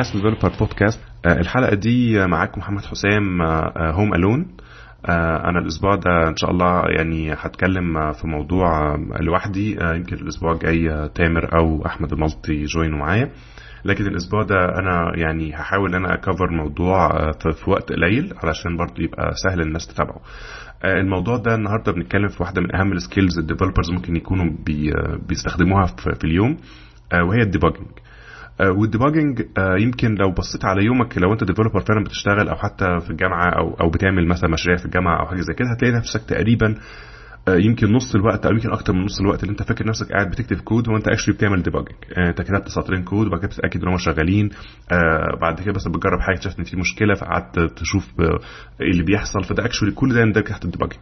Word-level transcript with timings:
اس 0.00 0.12
developer 0.16 0.38
podcast 0.60 1.00
الحلقة 1.26 1.74
دي 1.74 2.26
معاكم 2.26 2.60
محمد 2.60 2.84
حسام 2.84 3.42
home 3.78 4.14
alone 4.14 4.46
أنا 5.48 5.58
الأسبوع 5.58 5.94
ده 5.94 6.28
إن 6.28 6.36
شاء 6.36 6.50
الله 6.50 6.82
يعني 6.88 7.32
هتكلم 7.32 8.12
في 8.12 8.26
موضوع 8.26 8.96
لوحدي. 9.20 9.70
يمكن 9.72 10.16
الأسبوع 10.16 10.52
الجاي 10.52 11.08
تامر 11.14 11.58
أو 11.58 11.86
أحمد 11.86 12.12
الملطي 12.12 12.52
ي 12.54 12.61
join 12.61 12.91
وا 12.91 12.98
معايا. 12.98 13.30
لكن 13.84 14.06
الأسبوع 14.06 14.42
ده 14.42 14.56
أنا 14.78 15.12
يعني 15.16 15.54
هحاول 15.54 15.94
إن 15.94 16.04
أنا 16.04 16.14
أ 16.14 16.20
cover 16.20 16.50
موضوع 16.50 17.08
في 17.32 17.70
وقت 17.70 17.92
قليل 17.92 18.34
علشان 18.42 18.76
برضه 18.76 19.02
يبقى 19.02 19.30
سهل 19.44 19.60
الناس 19.60 19.86
تتابعه. 19.86 20.20
الموضوع 20.84 21.36
ده 21.36 21.54
النهارده 21.54 21.92
بنتكلم 21.92 22.28
في 22.28 22.42
واحدة 22.42 22.60
من 22.60 22.76
أهم 22.76 22.92
ال 22.92 22.99
skills 22.99 23.38
ال 23.38 23.43
developers 23.43 23.90
ممكن 23.90 24.16
يكونوا 24.16 24.50
بي 24.66 24.92
بيستخدموها 25.28 25.86
في 25.86 26.24
اليوم 26.24 26.56
وهي 27.14 27.42
ال 27.42 27.46
debugging 27.46 27.86
وال 28.60 28.75
debugging 28.75 29.42
يمكن 29.78 30.14
لو 30.14 30.30
بصيت 30.32 30.64
على 30.64 30.84
يومك 30.84 31.18
لو 31.18 31.32
انت 31.32 31.44
developer 31.44 31.80
فعلا 31.80 32.04
بتشتغل 32.04 32.48
أو 32.48 32.56
حتى 32.56 33.00
في 33.00 33.10
الجامعة 33.10 33.50
أو 33.58 33.74
أو 33.80 33.90
بتعمل 33.90 34.28
مثلا 34.28 34.50
مشاريع 34.50 34.76
في 34.76 34.84
الجامعة 34.86 35.20
أو 35.20 35.26
حاجة 35.26 35.40
زي 35.40 35.54
كده 35.56 35.68
هتلاقي 35.72 35.94
نفسك 35.94 36.22
تقريبا 36.28 36.74
يمكن 37.48 37.92
نص 37.92 38.14
الوقت 38.14 38.46
أو 38.46 38.52
يمكن 38.52 38.72
أكتر 38.72 38.92
من 38.92 39.04
نص 39.04 39.20
الوقت 39.20 39.42
اللي 39.42 39.52
انت 39.52 39.62
فاكر 39.62 39.86
نفسك 39.86 40.12
قاعد 40.12 40.30
بتكتب 40.30 40.56
كود 40.60 40.88
وانت 40.88 41.08
actually 41.08 41.34
بتعمل 41.34 41.62
debugging 41.62 41.96
انت 42.28 42.42
كتبت 42.42 42.68
سطرين 42.68 43.04
كود 43.04 43.26
وبعد 43.26 43.38
كده 43.40 43.48
بتتأكد 43.48 43.82
إن 43.82 43.88
هم 43.88 43.98
شغالين 43.98 44.50
بعد 45.40 45.60
كده 45.60 45.72
بس 45.72 45.88
بتجرب 45.88 46.20
حاجة 46.20 46.34
اكتشفت 46.34 46.58
إن 46.58 46.64
في 46.64 46.76
مشكلة 46.76 47.14
فقعدت 47.14 47.58
تشوف 47.80 48.08
إيه 48.20 48.90
اللي 48.90 49.02
بيحصل 49.02 49.44
فده 49.44 49.64
actually 49.64 49.90
كل 49.90 50.14
ده 50.14 50.20
يندرج 50.20 50.44
تحت 50.44 50.64
ال 50.64 50.68
debugging 50.68 51.00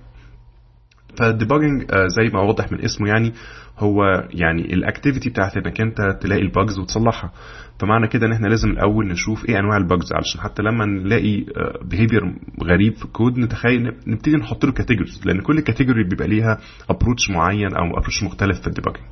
فال 1.18 1.30
debugging 1.30 1.82
زي 2.06 2.30
ما 2.34 2.40
واضح 2.40 2.72
من 2.72 2.84
اسمه 2.84 3.08
يعني 3.08 3.32
هو 3.78 4.04
يعني 4.30 4.74
ال 4.74 4.81
activity 4.81 5.30
بتاعت 5.30 5.56
إنك 5.56 5.80
أنت 5.80 6.18
تلاقي 6.22 6.42
ال 6.42 6.50
bugs 6.50 6.78
وتصلحها. 6.78 7.32
فمعنى 7.80 8.08
كده 8.08 8.26
إن 8.26 8.32
إحنا 8.32 8.46
لازم 8.48 8.70
الأول 8.70 9.08
نشوف 9.08 9.48
إيه 9.48 9.58
أنواع 9.58 9.76
الباجز 9.76 10.12
علشان 10.12 10.40
حتى 10.40 10.62
لما 10.62 10.84
نلاقي 10.86 11.44
behavior 11.84 12.20
غريب 12.64 12.94
في 12.94 13.04
الكود 13.04 13.38
نتخيل 13.38 13.92
نبتدي 14.06 14.36
نحط 14.36 14.64
له 14.64 14.72
categories 14.72 15.20
لأن 15.24 15.40
كل 15.40 15.60
category 15.60 16.04
بيبقى 16.04 16.28
ليها 16.28 16.58
approach 16.90 17.30
معين 17.30 17.74
أو 17.74 17.84
approach 17.90 18.22
مختلف 18.22 18.60
في 18.60 18.66
ال 18.66 18.70
debugging 18.70 19.04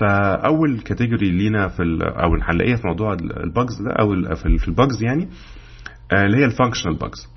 فأول 0.00 0.80
category 0.80 1.30
لينا 1.30 1.68
في 1.68 1.82
أو 2.02 2.34
هنلاقيها 2.42 2.76
في 2.76 2.86
موضوع 2.86 3.12
ال 3.44 3.52
bugs 3.52 3.82
ده 3.82 3.90
أو 3.92 4.34
في 4.58 4.68
ال 4.68 4.75
bugs 4.75 5.02
يعني 5.02 5.28
اللي 6.12 6.36
هي 6.36 6.44
ال 6.44 6.48
functional 6.48 6.94
bugs 6.98 7.28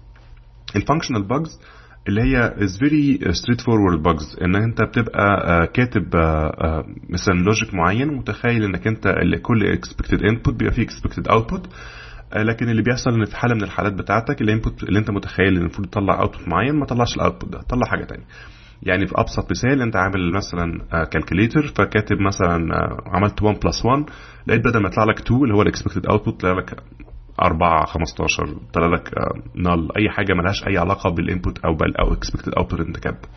ال 0.76 0.81
functional 0.81 1.28
bugs 1.28 1.60
اللي 2.08 2.22
هي 2.22 2.54
is 2.58 2.72
very 2.72 3.20
straight 3.34 3.62
forward 3.62 4.02
bugs. 4.08 4.44
إن 4.44 4.56
أنت 4.56 4.82
بتبقى 4.82 5.68
كاتب 5.68 6.04
مثلا 7.10 7.34
logic 7.34 7.74
معين 7.74 8.10
ومتخيل 8.10 8.64
إنك 8.64 8.88
أنت 8.88 9.14
كل 9.42 9.78
expected 9.78 10.20
input 10.20 10.52
بيبقى 10.52 10.74
فيه 10.74 10.88
expected 10.88 11.32
output. 11.32 11.62
لكن 12.36 12.70
اللي 12.70 12.82
بيحصل 12.82 13.12
إن 13.14 13.26
في 13.26 13.36
حالة 13.38 13.56
من 13.56 13.64
الحالات 13.64 13.94
بتاعتك 13.94 14.42
ال 14.42 14.49
input 14.49 14.84
اللي 14.84 15.00
أنت 15.00 15.12
متخيل 15.12 15.48
إن 15.48 15.58
المفروض 15.58 15.88
تطلع 15.88 16.20
output 16.22 16.48
معين 16.48 16.76
ما 16.76 16.86
طلعش 16.86 17.16
ال 17.16 17.21
output 17.21 17.52
ده 17.54 17.60
طلع 17.70 17.88
حاجة 17.88 18.04
تانية. 18.06 18.26
يعني 18.84 19.08
في 19.08 19.14
أبسط 19.18 19.52
مثال 19.52 19.82
أنت 19.82 19.96
عامل 19.96 20.32
مثلا 20.34 20.82
calculator 21.12 21.62
فكاتب 21.68 22.18
مثلا 22.22 22.68
عملت 23.06 23.44
1 23.44 23.60
plus 23.66 23.86
1 23.86 24.04
لقيت 24.48 24.62
بدل 24.66 24.82
ما 24.82 24.88
يطلع 24.90 25.04
لك 25.04 25.20
2 25.20 25.44
اللي 25.44 25.54
هو 25.54 25.62
ال 25.62 25.67
expected 25.67 26.06
output 26.06 26.42
طلع 26.42 26.52
لك 26.60 26.76
4 27.42 27.86
15 27.86 28.58
طلع 28.74 28.88
لك 28.88 29.10
null 29.56 29.98
أي 29.98 30.10
حاجة 30.10 30.34
ملهاش 30.34 30.68
أي 30.68 30.78
علاقة 30.78 31.10
بال 31.10 31.24
input 31.24 31.60
أو 31.66 31.76
بال 31.76 31.98
أو 31.98 32.14
expected 32.14 32.54
output 32.54 32.88
انت 32.88 32.98
كاتبه 33.00 33.28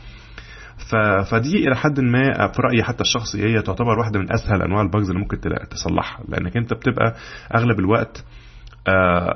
فدي 1.31 1.69
إلى 1.69 1.77
حد 1.77 2.01
ما 2.01 2.23
في 2.53 2.63
رأيي 2.63 2.83
حتى 2.83 3.01
الشخصي 3.01 3.43
هي 3.45 3.63
تعتبر 3.63 3.99
واحدة 3.99 4.19
من 4.21 4.33
أسهل 4.33 4.63
أنواع 4.63 4.83
ال 4.83 4.88
bugs 4.88 5.09
اللي 5.11 5.21
ممكن 5.21 5.41
تصلحها. 5.71 6.25
لأنك 6.29 6.57
أنت 6.57 6.75
بتبقى 6.75 7.15
أغلب 7.55 7.79
الوقت 7.79 8.25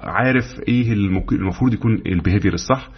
عارف 0.03 0.45
إيه 0.69 0.93
المفروض 1.33 1.75
يكون 1.75 2.03
ال 2.07 2.12
behavior 2.12 2.55
الصح 2.55 2.89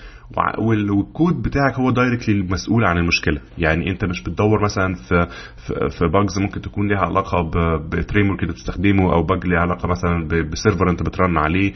والكود 0.58 1.42
بتاعك 1.42 1.74
هو 1.74 1.90
directly 1.90 2.34
المسؤول 2.34 2.84
عن 2.84 2.98
المشكلة. 2.98 3.40
يعني 3.58 3.90
انت 3.90 4.04
مش 4.04 4.22
بتدور 4.22 4.64
مثلا 4.64 4.94
في 4.94 5.26
في 5.66 6.06
bugs 6.12 6.38
ممكن 6.38 6.60
تكون 6.60 6.88
ليها 6.88 6.98
علاقة 6.98 7.42
ب 7.78 8.30
framework 8.30 8.44
بتستخدمه 8.44 9.12
أو 9.12 9.22
bug 9.22 9.46
ليها 9.46 9.60
علاقة 9.60 9.88
مثلا 9.88 10.28
ب 10.50 10.56
server 10.56 10.90
انت 10.90 11.02
بت 11.02 11.16
run 11.16 11.36
عليه. 11.38 11.72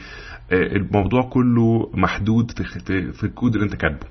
الموضوع 0.51 1.21
كله 1.21 1.91
محدود 1.93 2.51
في, 2.51 3.11
في 3.11 3.23
الكود 3.23 3.53
اللي 3.53 3.65
انت 3.65 3.75
كاتبه. 3.75 4.07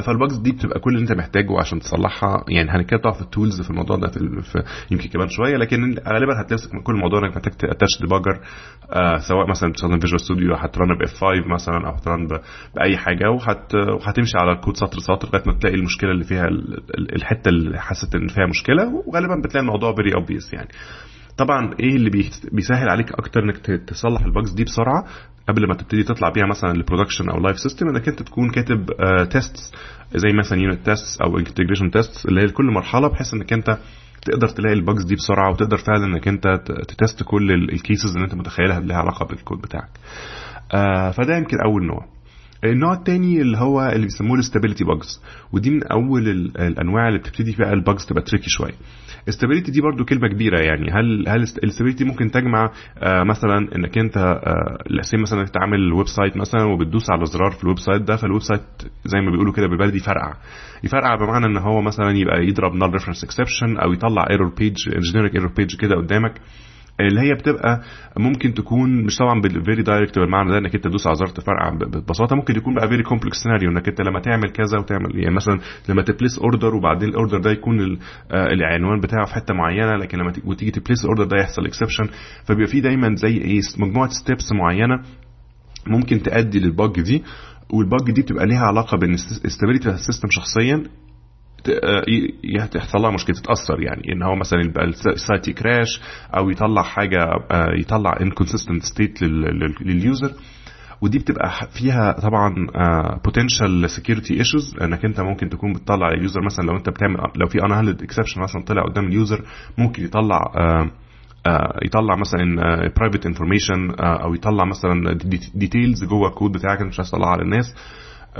فال 0.00 0.12
bugs 0.12 0.36
دي 0.36 0.52
بتبقى 0.52 0.80
كل 0.80 0.90
اللي 0.90 1.02
انت 1.02 1.12
محتاجه 1.12 1.60
عشان 1.60 1.80
تصلحها. 1.80 2.44
يعني 2.48 2.70
هنتكلم 2.70 3.12
في 3.12 3.20
ال 3.20 3.27
tools 3.27 3.60
في 3.60 3.70
الموضوع 3.70 3.96
ده 3.96 4.08
في, 4.08 4.18
في 4.42 4.62
يمكن 4.90 5.08
كمان 5.08 5.28
شوية 5.28 5.56
لكن 5.56 5.94
غالبا 6.08 6.32
من 6.74 6.82
كل 6.82 6.94
الموضوع 6.94 7.18
انك 7.18 7.36
محتاج 7.36 7.52
attach 7.52 8.00
debugger 8.00 8.40
آه 8.92 9.16
سواء 9.18 9.50
مثلا 9.50 9.70
بتستخدم 9.70 9.98
Visual 9.98 10.20
Studio 10.20 10.54
هت 10.54 10.72
run 10.72 10.98
بـ 10.98 11.14
F5 11.14 11.26
مثلا 11.54 11.86
أو 11.88 11.92
هت 11.94 12.08
run 12.08 12.28
بأي 12.76 12.96
حاجة 12.96 13.30
وهت 13.30 13.74
وهتمشي 13.74 14.38
على 14.38 14.52
الكود 14.52 14.76
سطر 14.76 14.98
سطر 14.98 15.28
لغاية 15.28 15.42
ما 15.46 15.52
تلاقي 15.58 15.76
المشكلة 15.76 16.10
اللي 16.10 16.24
فيها 16.24 16.48
الحتة 16.98 17.48
اللي 17.48 17.80
حسيت 17.80 18.14
إن 18.14 18.28
فيها 18.28 18.46
مشكلة 18.46 19.02
وغالبا 19.06 19.40
بتلاقي 19.44 19.60
الموضوع 19.66 19.94
very 19.94 20.14
obvious 20.14 20.52
يعني. 20.52 20.68
طبعا 21.36 21.74
إيه 21.80 21.96
اللي 21.96 22.10
بيسهل 22.52 22.88
عليك 22.88 23.12
أكتر 23.12 23.42
إنك 23.42 23.56
تصلح 23.88 24.22
ال 24.22 24.28
bugs 24.28 24.50
دي 24.50 24.64
بسرعة 24.64 25.04
قبل 25.48 25.68
ما 25.68 25.74
تبتدي 25.74 26.02
تطلع 26.02 26.28
بيها 26.28 26.46
مثلا 26.46 26.72
لل 26.72 26.81
production 26.81 27.28
أو 27.30 27.40
live 27.40 27.58
system 27.58 27.88
إنك 27.88 28.08
أنت 28.08 28.22
تكون 28.22 28.50
كاتب 28.50 28.86
tests 29.30 29.72
زي 30.14 30.32
مثلا 30.38 30.58
unit 30.60 30.86
test 30.86 31.20
أو 31.20 31.38
integration 31.38 31.90
test 31.90 32.26
اللي 32.26 32.40
هي 32.40 32.44
لكل 32.44 32.64
مرحلة 32.64 33.08
بحيث 33.08 33.34
إنك 33.34 33.52
أنت 33.52 33.78
تقدر 34.22 34.48
تلاقي 34.48 34.74
ال 34.74 34.80
bugs 34.80 35.04
دي 35.04 35.14
بسرعة 35.14 35.50
وتقدر 35.50 35.76
فعلا 35.76 36.04
إنك 36.04 36.28
أنت 36.28 36.46
ت 36.88 36.95
test 36.95 37.22
كل 37.22 37.52
ال 37.52 37.62
cases 37.62 38.12
اللي 38.14 38.24
أنت 38.24 38.34
متخيلها 38.34 38.80
لها 38.80 38.96
علاقة 38.96 39.26
بالكود 39.26 39.58
بتاعك. 39.60 39.88
فده 41.12 41.36
يمكن 41.36 41.56
أول 41.66 41.86
نوع. 41.86 42.15
النوع 42.64 42.92
الثاني 42.92 43.40
اللي 43.40 43.58
هو 43.58 43.80
اللي 43.88 44.02
بيسموه 44.06 44.34
ال 44.34 44.39
stability 44.39 44.84
bugs 44.84 45.22
ودي 45.52 45.70
من 45.70 45.82
أول 45.82 46.28
الأنواع 46.58 47.08
اللي 47.08 47.18
بتبتدي 47.18 47.52
فيها 47.52 47.72
ال 47.72 47.79
bugs 47.79 48.06
تبقى 48.06 48.22
tricky 48.22 48.46
شوية. 48.50 48.74
stability 49.28 49.72
دي 49.72 49.80
برضو 49.80 50.04
كلمة 50.04 50.28
كبيرة 50.28 50.60
يعني 50.60 50.90
هل 50.92 51.28
هل 51.28 51.42
ال 51.62 51.66
stability 51.66 52.04
ممكن 52.04 52.30
تجمع 52.30 52.70
آه 52.98 53.22
مثلا 53.22 53.68
إنك 53.76 53.98
أنت 53.98 54.16
آه 54.16 54.78
مثلا 55.22 55.40
إنك 55.40 55.48
تعمل 55.50 55.92
website 55.92 56.36
مثلا 56.36 56.62
وبتدوس 56.64 57.10
على 57.10 57.26
زرار 57.26 57.50
في 57.50 57.62
ال 57.64 57.78
website 57.78 58.02
ده 58.02 58.16
فال 58.16 58.42
website 58.42 58.60
زي 59.04 59.20
ما 59.20 59.30
بيقولوا 59.30 59.52
كده 59.52 59.66
بالبلدي 59.66 59.96
يفرقع 59.96 60.34
يفرقع 60.84 61.14
بمعنى 61.16 61.46
إن 61.46 61.56
هو 61.56 61.82
مثلا 61.82 62.10
يبقى 62.10 62.44
يضرب 62.46 62.74
null 62.74 62.92
reference 62.92 63.24
exception 63.24 63.76
أو 63.76 63.92
يطلع 63.92 64.26
error 64.30 64.54
page 64.58 64.76
generic 65.12 65.34
error 65.34 65.52
page 65.56 65.76
كده 65.76 65.96
قدامك. 65.96 66.34
اللي 67.00 67.20
هي 67.20 67.34
بتبقى 67.34 67.82
ممكن 68.18 68.54
تكون 68.54 69.04
مش 69.04 69.16
طبعا 69.16 69.40
بال 69.40 69.54
very 69.54 69.82
direct 69.82 70.18
بالمعنى 70.18 70.50
ده 70.50 70.58
إنك 70.58 70.74
أنت 70.74 70.84
تدوس 70.84 71.06
على 71.06 71.16
زر 71.16 71.26
تفرقع 71.26 71.70
ببساطة. 71.70 72.36
ممكن 72.36 72.56
يكون 72.56 72.74
بقى 72.74 72.88
very 72.88 73.02
complex 73.02 73.36
scenario 73.42 73.70
إنك 73.70 73.88
أنت 73.88 74.00
لما 74.00 74.20
تعمل 74.20 74.50
كذا 74.50 74.78
وتعمل 74.78 75.18
يعني 75.18 75.34
مثلا 75.34 75.58
لما 75.88 76.02
ت 76.02 76.08
place 76.08 76.38
order 76.38 76.74
وبعدين 76.74 77.08
ال 77.08 77.13
order 77.13 77.38
ده 77.40 77.50
يكون 77.50 77.98
العنوان 78.32 79.00
بتاعه 79.00 79.24
في 79.26 79.34
حتة 79.34 79.54
معينة 79.54 79.96
لكن 79.96 80.18
لما 80.18 80.32
وتيجي 80.44 80.70
ت 80.70 80.75
place 80.75 81.00
ال 81.04 81.07
order 81.07 81.24
ده 81.24 81.36
يحصل 81.40 81.64
exception 81.66 82.08
فبيبقى 82.44 82.66
في 82.70 82.80
دايما 82.80 83.14
زي 83.14 83.36
إيه 83.36 83.60
مجموعة 83.78 84.08
steps 84.10 84.52
معينة 84.52 85.02
ممكن 85.86 86.22
تؤدي 86.22 86.58
لل 86.60 86.76
bug 86.76 87.00
دي. 87.00 87.22
وال 87.70 87.86
bug 87.86 88.10
دي 88.10 88.22
بتبقى 88.22 88.46
ليها 88.46 88.60
علاقة 88.66 88.98
بال 88.98 89.14
stability 89.14 89.88
ال 89.90 89.95
system 89.95 90.28
شخصيا. 90.30 90.82
يحصل 92.74 92.98
لها 92.98 93.10
مشكلة 93.10 93.36
تتأثر 93.36 93.82
يعني 93.82 94.12
إن 94.12 94.22
هو 94.22 94.36
مثلا 94.36 94.60
يبقى 94.64 94.84
ال 94.84 94.97
site 94.97 95.48
ي 95.48 95.57
crash 95.57 96.00
أو 96.36 96.50
يطلع 96.50 96.82
حاجة 96.82 97.18
يطلع 97.80 98.16
inconsistent 98.20 98.82
state 98.82 99.22
لل 99.82 99.99
user 99.99 100.32
ودي 101.00 101.18
بتبقى 101.18 101.50
فيها 101.78 102.12
طبعا 102.12 102.54
potential 103.24 103.90
security 103.90 104.38
issues 104.38 104.76
إنك 104.82 105.04
أنت 105.04 105.20
ممكن 105.20 105.48
تكون 105.48 105.72
بتطلع 105.72 106.08
ال 106.08 106.14
user 106.14 106.40
مثلا 106.44 106.64
لو 106.66 106.76
أنت 106.76 106.88
بتعمل 106.88 107.16
لو 107.36 107.46
في 107.46 107.62
unhandled 107.62 108.02
exception 108.02 108.40
مثلا 108.40 108.62
طلع 108.62 108.82
قدام 108.82 109.06
ال 109.06 109.14
user 109.14 109.44
ممكن 109.78 110.04
يطلع 110.04 110.40
يطلع 111.84 112.16
مثلا 112.16 112.56
private 112.96 113.26
information 113.26 113.90
أو 114.00 114.34
يطلع 114.34 114.64
مثلا 114.64 115.12
details 115.54 116.04
جوه 116.04 116.28
الكود 116.28 116.52
بتاعك 116.52 116.78
أنت 116.80 116.88
مش 116.88 116.98
عايز 116.98 117.10
تطلعها 117.10 117.36
للناس 117.36 117.74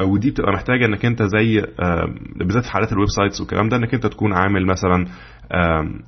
ودي 0.01 0.31
بتبقى 0.31 0.53
محتاجة 0.53 0.87
إنك 0.87 1.05
أنت 1.05 1.23
زي 1.23 1.63
بالذات 2.37 2.65
في 2.65 2.71
حالات 2.71 2.93
ال 2.93 3.09
websites 3.09 3.41
والكلام 3.41 3.69
ده 3.69 3.77
إنك 3.77 3.95
أنت 3.95 4.07
تكون 4.07 4.33
عامل 4.33 4.67
مثلا 4.67 5.07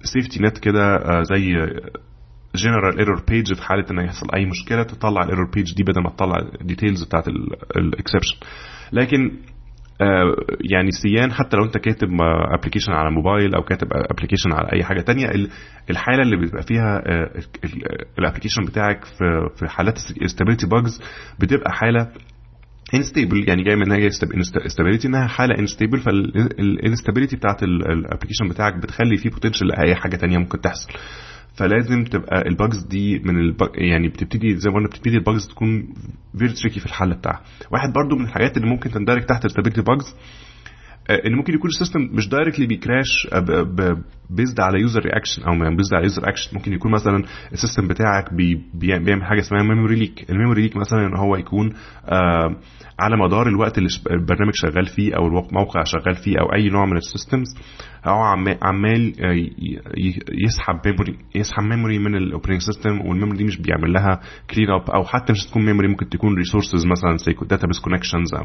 safety 0.03 0.43
net 0.43 0.59
كده 0.59 0.99
زي 1.35 1.53
general 2.55 2.99
error 2.99 3.23
page 3.29 3.55
في 3.55 3.63
حالة 3.63 3.85
ان 3.91 3.99
يحصل 3.99 4.27
أي 4.35 4.47
مشكلة 4.47 4.83
تطلع 4.83 5.23
ال 5.23 5.28
error 5.28 5.51
page 5.55 5.75
دي 5.75 5.83
بدل 5.83 6.03
ما 6.03 6.11
تطلع 6.11 6.37
ال 6.61 6.66
details 6.66 7.05
بتاعت 7.05 7.29
ال 7.77 7.83
exception 7.83 8.37
لكن 8.93 9.31
يعني 10.73 10.91
سيان 10.91 11.33
حتى 11.33 11.57
لو 11.57 11.65
أنت 11.65 11.79
كاتب 11.79 12.09
application 12.59 12.93
على 12.93 13.11
موبايل 13.11 13.55
أو 13.55 13.63
كاتب 13.63 13.89
application 13.93 14.53
على 14.53 14.73
أي 14.73 14.85
حاجة 14.85 15.01
تانية 15.01 15.27
الحالة 15.91 16.23
اللي 16.23 16.37
بيبقى 16.37 16.63
فيها 16.63 17.03
ال 18.19 18.23
application 18.23 18.65
بتاعك 18.65 19.05
في 19.05 19.49
في 19.57 19.67
حالات 19.69 19.99
stability 20.25 20.67
bugs 20.67 21.03
بتبقى 21.41 21.73
حالة 21.73 22.09
unstable 22.95 23.49
يعني 23.49 23.63
جاي 23.63 23.77
من 23.77 23.93
هي 23.93 24.07
stability 24.67 25.09
إنها 25.09 25.27
حالة 25.27 25.59
unstable 25.59 25.99
فال 26.01 26.22
instability 26.22 27.37
بتاعت 27.37 27.63
ال 27.63 27.70
application 27.70 28.49
بتاعك 28.49 28.75
بتخلي 28.83 29.17
فيه 29.17 29.31
potential 29.31 29.67
لأي 29.67 29.95
حاجة 29.95 30.17
تانية 30.17 30.39
ممكن 30.39 30.61
تحصل. 30.61 30.89
فلازم 31.55 32.05
تبقى 32.05 32.49
ال 32.49 32.56
bugs 32.56 32.83
دي 32.87 33.19
من 33.19 33.41
ال 33.41 33.45
bug... 33.45 33.69
يعني 33.75 34.09
بتبتدي 34.09 34.57
زي 34.57 34.71
ما 34.71 34.77
قلنا 34.77 34.89
بتبتدي 34.89 35.17
ال 35.17 35.23
bugs 35.23 35.49
تكون 35.49 35.95
very 36.39 36.53
tricky 36.53 36.81
في 36.81 36.87
الحل 36.87 37.15
بتاعها. 37.15 37.41
واحد 37.73 37.93
برضو 37.93 38.17
من 38.17 38.25
الحاجات 38.25 38.57
اللي 38.57 38.69
ممكن 38.69 38.91
تندرج 38.91 39.27
تحت 39.27 39.45
ال 39.45 39.49
stability 39.49 39.83
bugs 39.83 40.15
ان 41.11 41.35
ممكن 41.35 41.55
يكون 41.55 41.71
ال 41.71 41.75
system 41.75 42.01
مش 42.13 42.29
directly 42.29 42.67
بي 42.67 42.85
crash 42.85 43.29
based 44.31 44.61
على 44.61 44.81
user 44.81 45.01
reaction 45.01 45.43
أو 45.43 45.77
based 45.77 45.95
على 45.95 46.03
user 46.03 46.29
action 46.29 46.57
ممكن 46.57 46.73
يكون 46.73 46.93
مثلا 46.93 47.25
ال 47.53 47.58
system 47.58 47.89
بتاعك 47.89 48.35
بي 48.35 48.61
بيعمل 48.75 49.25
حاجة 49.25 49.41
اسمها 49.41 49.63
memory 49.63 49.95
leak 49.97 50.31
ال 50.31 50.35
memory 50.35 50.63
leak 50.63 50.77
مثلا 50.77 51.07
إن 51.07 51.17
هو 51.17 51.37
يكون 51.37 51.73
آه 52.05 52.57
على 53.01 53.17
مدار 53.17 53.49
الوقت 53.49 53.79
اللي 53.79 53.89
البرنامج 54.11 54.53
شغال 54.55 54.87
فيه 54.87 55.15
أو 55.17 55.27
الموقع 55.27 55.85
شغال 55.85 56.15
فيه 56.15 56.39
أو 56.41 56.55
أي 56.55 56.69
نوع 56.69 56.87
من 56.87 56.97
ال 56.97 57.03
systems 57.03 57.47
هو 58.07 58.23
عمال 58.63 59.13
يسحب 60.45 60.81
memory 60.87 61.19
يسحب 61.35 61.63
memory 61.63 61.99
من 61.99 62.15
ال 62.17 62.21
operating 62.21 62.61
system 62.61 63.01
وال 63.01 63.10
memory 63.10 63.39
دي 63.39 63.45
مش 63.45 63.59
بيعمل 63.61 63.93
لها 63.93 64.21
clean 64.51 64.71
up 64.71 64.91
أو 64.91 65.05
حتى 65.05 65.33
مش 65.33 65.47
تكون 65.47 65.65
memory 65.65 65.89
ممكن 65.89 66.09
تكون 66.09 66.35
resources 66.35 66.87
مثلا 66.87 67.17
زي 67.17 67.33
database 67.49 67.81
connections 67.81 68.35
أو 68.35 68.45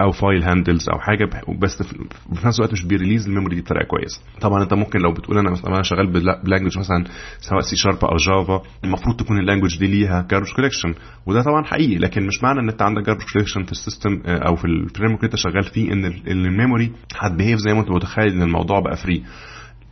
أو 0.00 0.10
file 0.12 0.42
handles 0.42 0.88
أو 0.88 0.98
حاجة 0.98 1.24
بس 1.62 1.82
في 1.82 2.46
نفس 2.46 2.58
الوقت 2.58 2.72
مش 2.72 2.84
بي 2.84 2.93
release 2.93 3.26
ال 3.26 3.30
memory 3.30 3.54
دي 3.56 3.62
بطريقة 3.62 3.86
كويسة. 3.86 4.20
طبعا 4.40 4.62
أنت 4.62 4.74
ممكن 4.74 4.98
لو 5.00 5.12
بتقول 5.12 5.38
أنا 5.38 5.50
مثلا 5.50 5.74
أنا 5.74 5.82
شغال 5.82 6.06
ب 6.44 6.48
language 6.48 6.78
مثلا 6.78 7.04
سواء 7.40 7.60
سي 7.60 7.76
شارب 7.76 8.04
أو 8.04 8.16
Java 8.16 8.62
المفروض 8.84 9.16
تكون 9.16 9.38
ال 9.38 9.42
language 9.42 9.78
دي 9.78 9.86
ليها 9.86 10.26
garbage 10.30 10.52
collection 10.56 10.94
وده 11.26 11.42
طبعا 11.42 11.64
حقيقي 11.64 11.98
لكن 11.98 12.26
مش 12.26 12.42
معنى 12.42 12.60
إن 12.60 12.68
أنت 12.68 12.82
عندك 12.82 13.02
garbage 13.06 13.22
collection 13.32 13.62
في 13.64 13.72
ال 13.72 13.79
system 13.79 14.22
أو 14.26 14.56
في 14.56 14.64
ال 14.64 14.72
frame 14.72 15.10
اللي 15.14 15.24
أنت 15.24 15.36
شغال 15.36 15.62
فيه 15.62 15.92
إن 15.92 16.04
ال 16.28 16.37
memory 16.37 16.92
هت 17.18 17.28
behave 17.28 17.58
زي 17.58 17.74
ما 17.74 17.80
أنت 17.80 17.90
متخيل 17.90 18.32
إن 18.32 18.42
الموضوع 18.42 18.80
بقى 18.80 18.96
free 18.96 19.22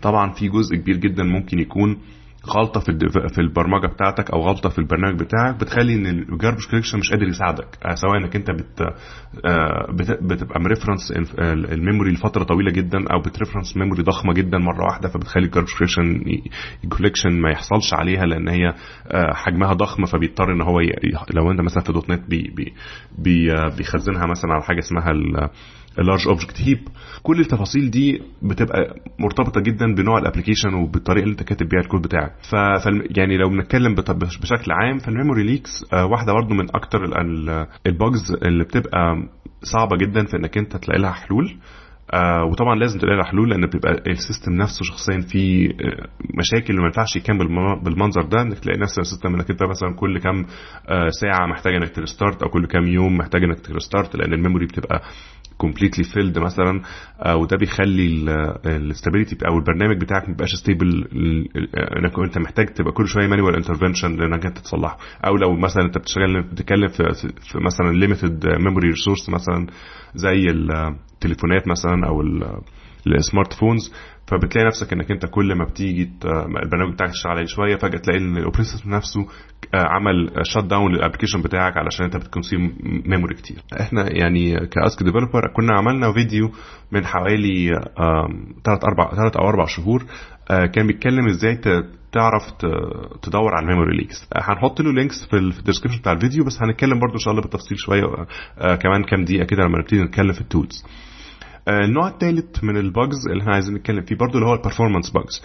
طبعا 0.02 0.31
في 0.32 0.49
جزء 0.49 0.76
كبير 0.76 0.96
جدا 0.96 1.22
ممكن 1.25 1.58
يكون 1.58 1.96
غلطة 2.50 2.80
في 2.80 2.98
في 3.34 3.40
البرمجة 3.40 3.86
بتاعتك 3.86 4.30
أو 4.30 4.40
غلطة 4.40 4.68
في 4.68 4.78
البرنامج 4.78 5.18
بتاعك 5.20 5.54
بتخلي 5.60 5.94
إن 5.94 6.06
ال 6.06 6.14
garbage 6.14 6.66
collection 6.70 6.99
مش 6.98 7.10
قادر 7.10 7.26
يساعدك. 7.28 7.66
سواء 7.94 8.16
إنك 8.16 8.36
أنت 8.36 8.50
بت 8.50 8.82
بتبقى 10.22 10.60
م 10.60 10.66
reference 10.66 11.12
ال 11.72 11.78
memory 11.78 12.10
لفترة 12.12 12.44
طويلة 12.44 12.70
جدا 12.70 12.98
أو 13.12 13.20
بت 13.20 13.31
reference 13.31 13.76
memory 13.76 14.02
ضخمة 14.02 14.32
جدا 14.34 14.58
مرة 14.58 14.84
واحدة 14.84 15.08
فبتخلي 15.08 15.44
ال 15.46 15.49
garbage 15.49 15.69
collection 15.78 16.22
collection 16.96 17.40
ما 17.40 17.50
يحصلش 17.50 17.94
عليها 17.94 18.26
لأن 18.26 18.48
هي 18.48 18.74
حجمها 19.34 19.72
ضخم 19.72 20.04
فبيضطر 20.04 20.52
إن 20.52 20.62
هو 20.62 20.80
لو 21.34 21.50
أنت 21.50 21.60
مثلا 21.60 21.82
في 21.82 21.92
.NET 21.93 22.31
بي 22.30 22.52
بي 23.18 23.46
بيخزنها 23.78 24.26
مثلا 24.26 24.52
على 24.52 24.62
حاجة 24.62 24.78
اسمها 24.78 25.12
ال 25.99 26.03
large 26.03 26.28
object 26.28 26.62
heap 26.62 26.78
كل 27.23 27.40
التفاصيل 27.40 27.90
دي 27.90 28.23
بتبقى 28.43 28.94
مرتبطة 29.19 29.61
جدا 29.61 29.94
بنوع 29.94 30.19
ال 30.19 30.23
application 30.23 30.75
وبالطريقة 30.75 31.23
اللي 31.23 31.32
انت 31.32 31.43
كاتب 31.43 31.69
بيها 31.69 31.81
الكود 31.81 32.02
بتاعك. 32.02 32.32
ف 32.50 32.52
يعني 33.19 33.37
لو 33.37 33.49
بنتكلم 33.49 33.94
بشكل 34.38 34.73
عام 34.73 34.99
فال 34.99 35.09
memory 35.09 35.43
leaks 35.43 35.84
واحدة 35.93 36.32
برضو 36.32 36.55
من 36.55 36.67
أكتر 36.76 36.99
ال 37.87 37.96
bugs 37.96 38.32
اللي 38.43 38.64
بتبقى 38.64 39.29
صعبة 39.62 39.96
جدا 39.96 40.25
في 40.26 40.37
إنك 40.37 40.58
انت 40.58 40.76
تلاقي 40.76 41.00
لها 41.02 41.12
حلول. 41.12 41.56
آه 42.12 42.44
وطبعا 42.44 42.75
لازم 42.75 42.99
تلاقي 42.99 43.16
لها 43.16 43.25
حلول 43.25 43.50
لأن 43.50 43.66
بيبقى 43.66 43.93
ال 44.06 44.13
system 44.13 44.52
نفسه 44.52 44.84
شخصيا 44.84 45.20
فيه 45.20 45.69
مشاكل 46.38 46.75
وما 46.78 46.87
ينفعش 46.87 47.16
يكمل 47.16 47.49
بالمنظر 47.84 48.22
ده. 48.22 48.43
إنك 48.43 48.58
تلاقي 48.58 48.78
نفس 48.81 48.99
ال 48.99 49.04
system 49.04 49.34
إنك 49.34 49.50
أنت 49.50 49.62
مثلا 49.62 49.94
كل 49.96 50.19
كام 50.19 50.46
آه 50.88 51.08
ساعة 51.20 51.46
محتاج 51.46 51.75
إنك 51.75 51.94
ت 51.96 52.02
restart 52.02 52.43
أو 52.43 52.49
كل 52.49 52.66
كام 52.66 52.87
يوم 52.87 53.16
محتاج 53.16 53.44
إنك 53.44 53.60
ت 53.60 53.68
restart 53.68 54.16
لأن 54.16 54.32
ال 54.32 54.37
memory 54.37 54.66
بتبقى 54.66 55.02
completely 55.58 56.05
filled 56.05 56.38
مثلا 56.38 56.81
آه 57.22 57.37
وده 57.37 57.56
بيخلي 57.56 58.06
ال 58.66 58.74
stability 58.74 59.37
أو 59.49 59.58
البرنامج 59.58 60.00
بتاعك 60.00 60.22
ما 60.28 60.31
يبقاش 60.34 60.55
stable 60.55 61.08
إنك 61.76 62.19
أنت 62.25 62.38
محتاج 62.38 62.66
تبقى 62.66 62.93
كل 62.93 63.08
شوية 63.08 63.26
manual 63.26 63.56
intervention 63.56 64.16
لأنك 64.16 64.46
أنت 64.46 64.58
تصلحه. 64.58 64.99
أو 65.26 65.37
لو 65.37 65.56
مثلا 65.56 65.84
أنت 65.84 65.99
بتشتغل 65.99 66.43
بتتكلم 66.43 66.88
في, 66.88 67.05
في 67.52 67.58
مثلا 67.58 67.93
limited 67.93 68.46
memory 68.46 68.88
resource 68.88 69.28
مثلا 69.31 69.66
زي 70.14 70.46
التليفونات 71.19 71.69
مثلا 71.69 72.06
أو 72.09 72.23
ال 73.06 73.14
smart 73.14 73.52
phones 73.52 73.93
فبتلاقي 74.26 74.67
نفسك 74.67 74.93
إنك 74.93 75.11
أنت 75.11 75.26
كل 75.26 75.55
ما 75.55 75.65
بتيجي 75.65 76.11
البرنامج 76.65 76.93
بتاعك 76.94 77.11
تشتغل 77.11 77.32
عليه 77.32 77.47
شوية 77.47 77.76
فجأة 77.76 77.99
تلاقي 77.99 78.19
إن 78.19 78.37
ال 78.37 78.41
operating 78.41 78.87
نفسه 78.87 79.26
عمل 79.75 80.31
shut 80.43 80.64
down 80.64 80.93
لل 80.93 81.00
application 81.00 81.43
بتاعك 81.43 81.76
علشان 81.76 82.05
أنت 82.05 82.17
بت 82.16 82.29
consume 82.29 82.72
memory 83.06 83.34
كتير. 83.35 83.56
إحنا 83.81 84.17
يعني 84.17 84.55
ك 84.66 84.75
Ask 84.75 85.02
Developer 85.02 85.52
كنا 85.56 85.79
عملنا 85.79 86.12
فيديو 86.12 86.50
من 86.93 87.05
حوالي 87.06 87.69
3 88.65 88.87
4 88.88 89.15
3 89.17 89.41
أو 89.41 89.49
4 89.49 89.67
شهور 89.67 90.05
كان 90.48 90.86
بيتكلم 90.86 91.26
إزاي 91.28 91.56
تعرف 92.12 92.42
تدور 93.22 93.54
على 93.54 93.64
ال 93.66 93.71
memory 93.71 93.96
leaks 93.96 94.26
هنحط 94.36 94.80
له 94.80 94.92
links 94.93 95.26
في 95.30 95.36
ال 95.37 95.42
description 95.42 95.99
بتاع 96.00 96.12
الفيديو 96.12 96.44
بس 96.44 96.62
هنتكلم 96.62 96.98
برضو 97.00 97.14
إن 97.14 97.18
شاء 97.18 97.30
الله 97.30 97.42
بالتفصيل 97.42 97.78
شوية 97.78 98.02
كمان 98.76 99.04
كام 99.04 99.24
دقيقة 99.24 99.44
كده 99.44 99.62
لما 99.64 99.78
نبتدي 99.78 100.02
نتكلم 100.02 100.32
في 100.32 100.40
ال 100.40 100.48
tools 100.48 100.84
النوع 101.68 102.08
الثالث 102.08 102.64
من 102.64 102.76
ال 102.76 102.87
bugs 102.87 103.28
اللي 103.30 103.40
إحنا 103.42 103.52
عايزين 103.54 103.74
نتكلم 103.74 104.02
فيه 104.02 104.16
برضو 104.16 104.34
اللي 104.38 104.46
هو 104.48 104.54
ال 104.55 104.59
performance 104.59 105.10
bugs 105.10 105.43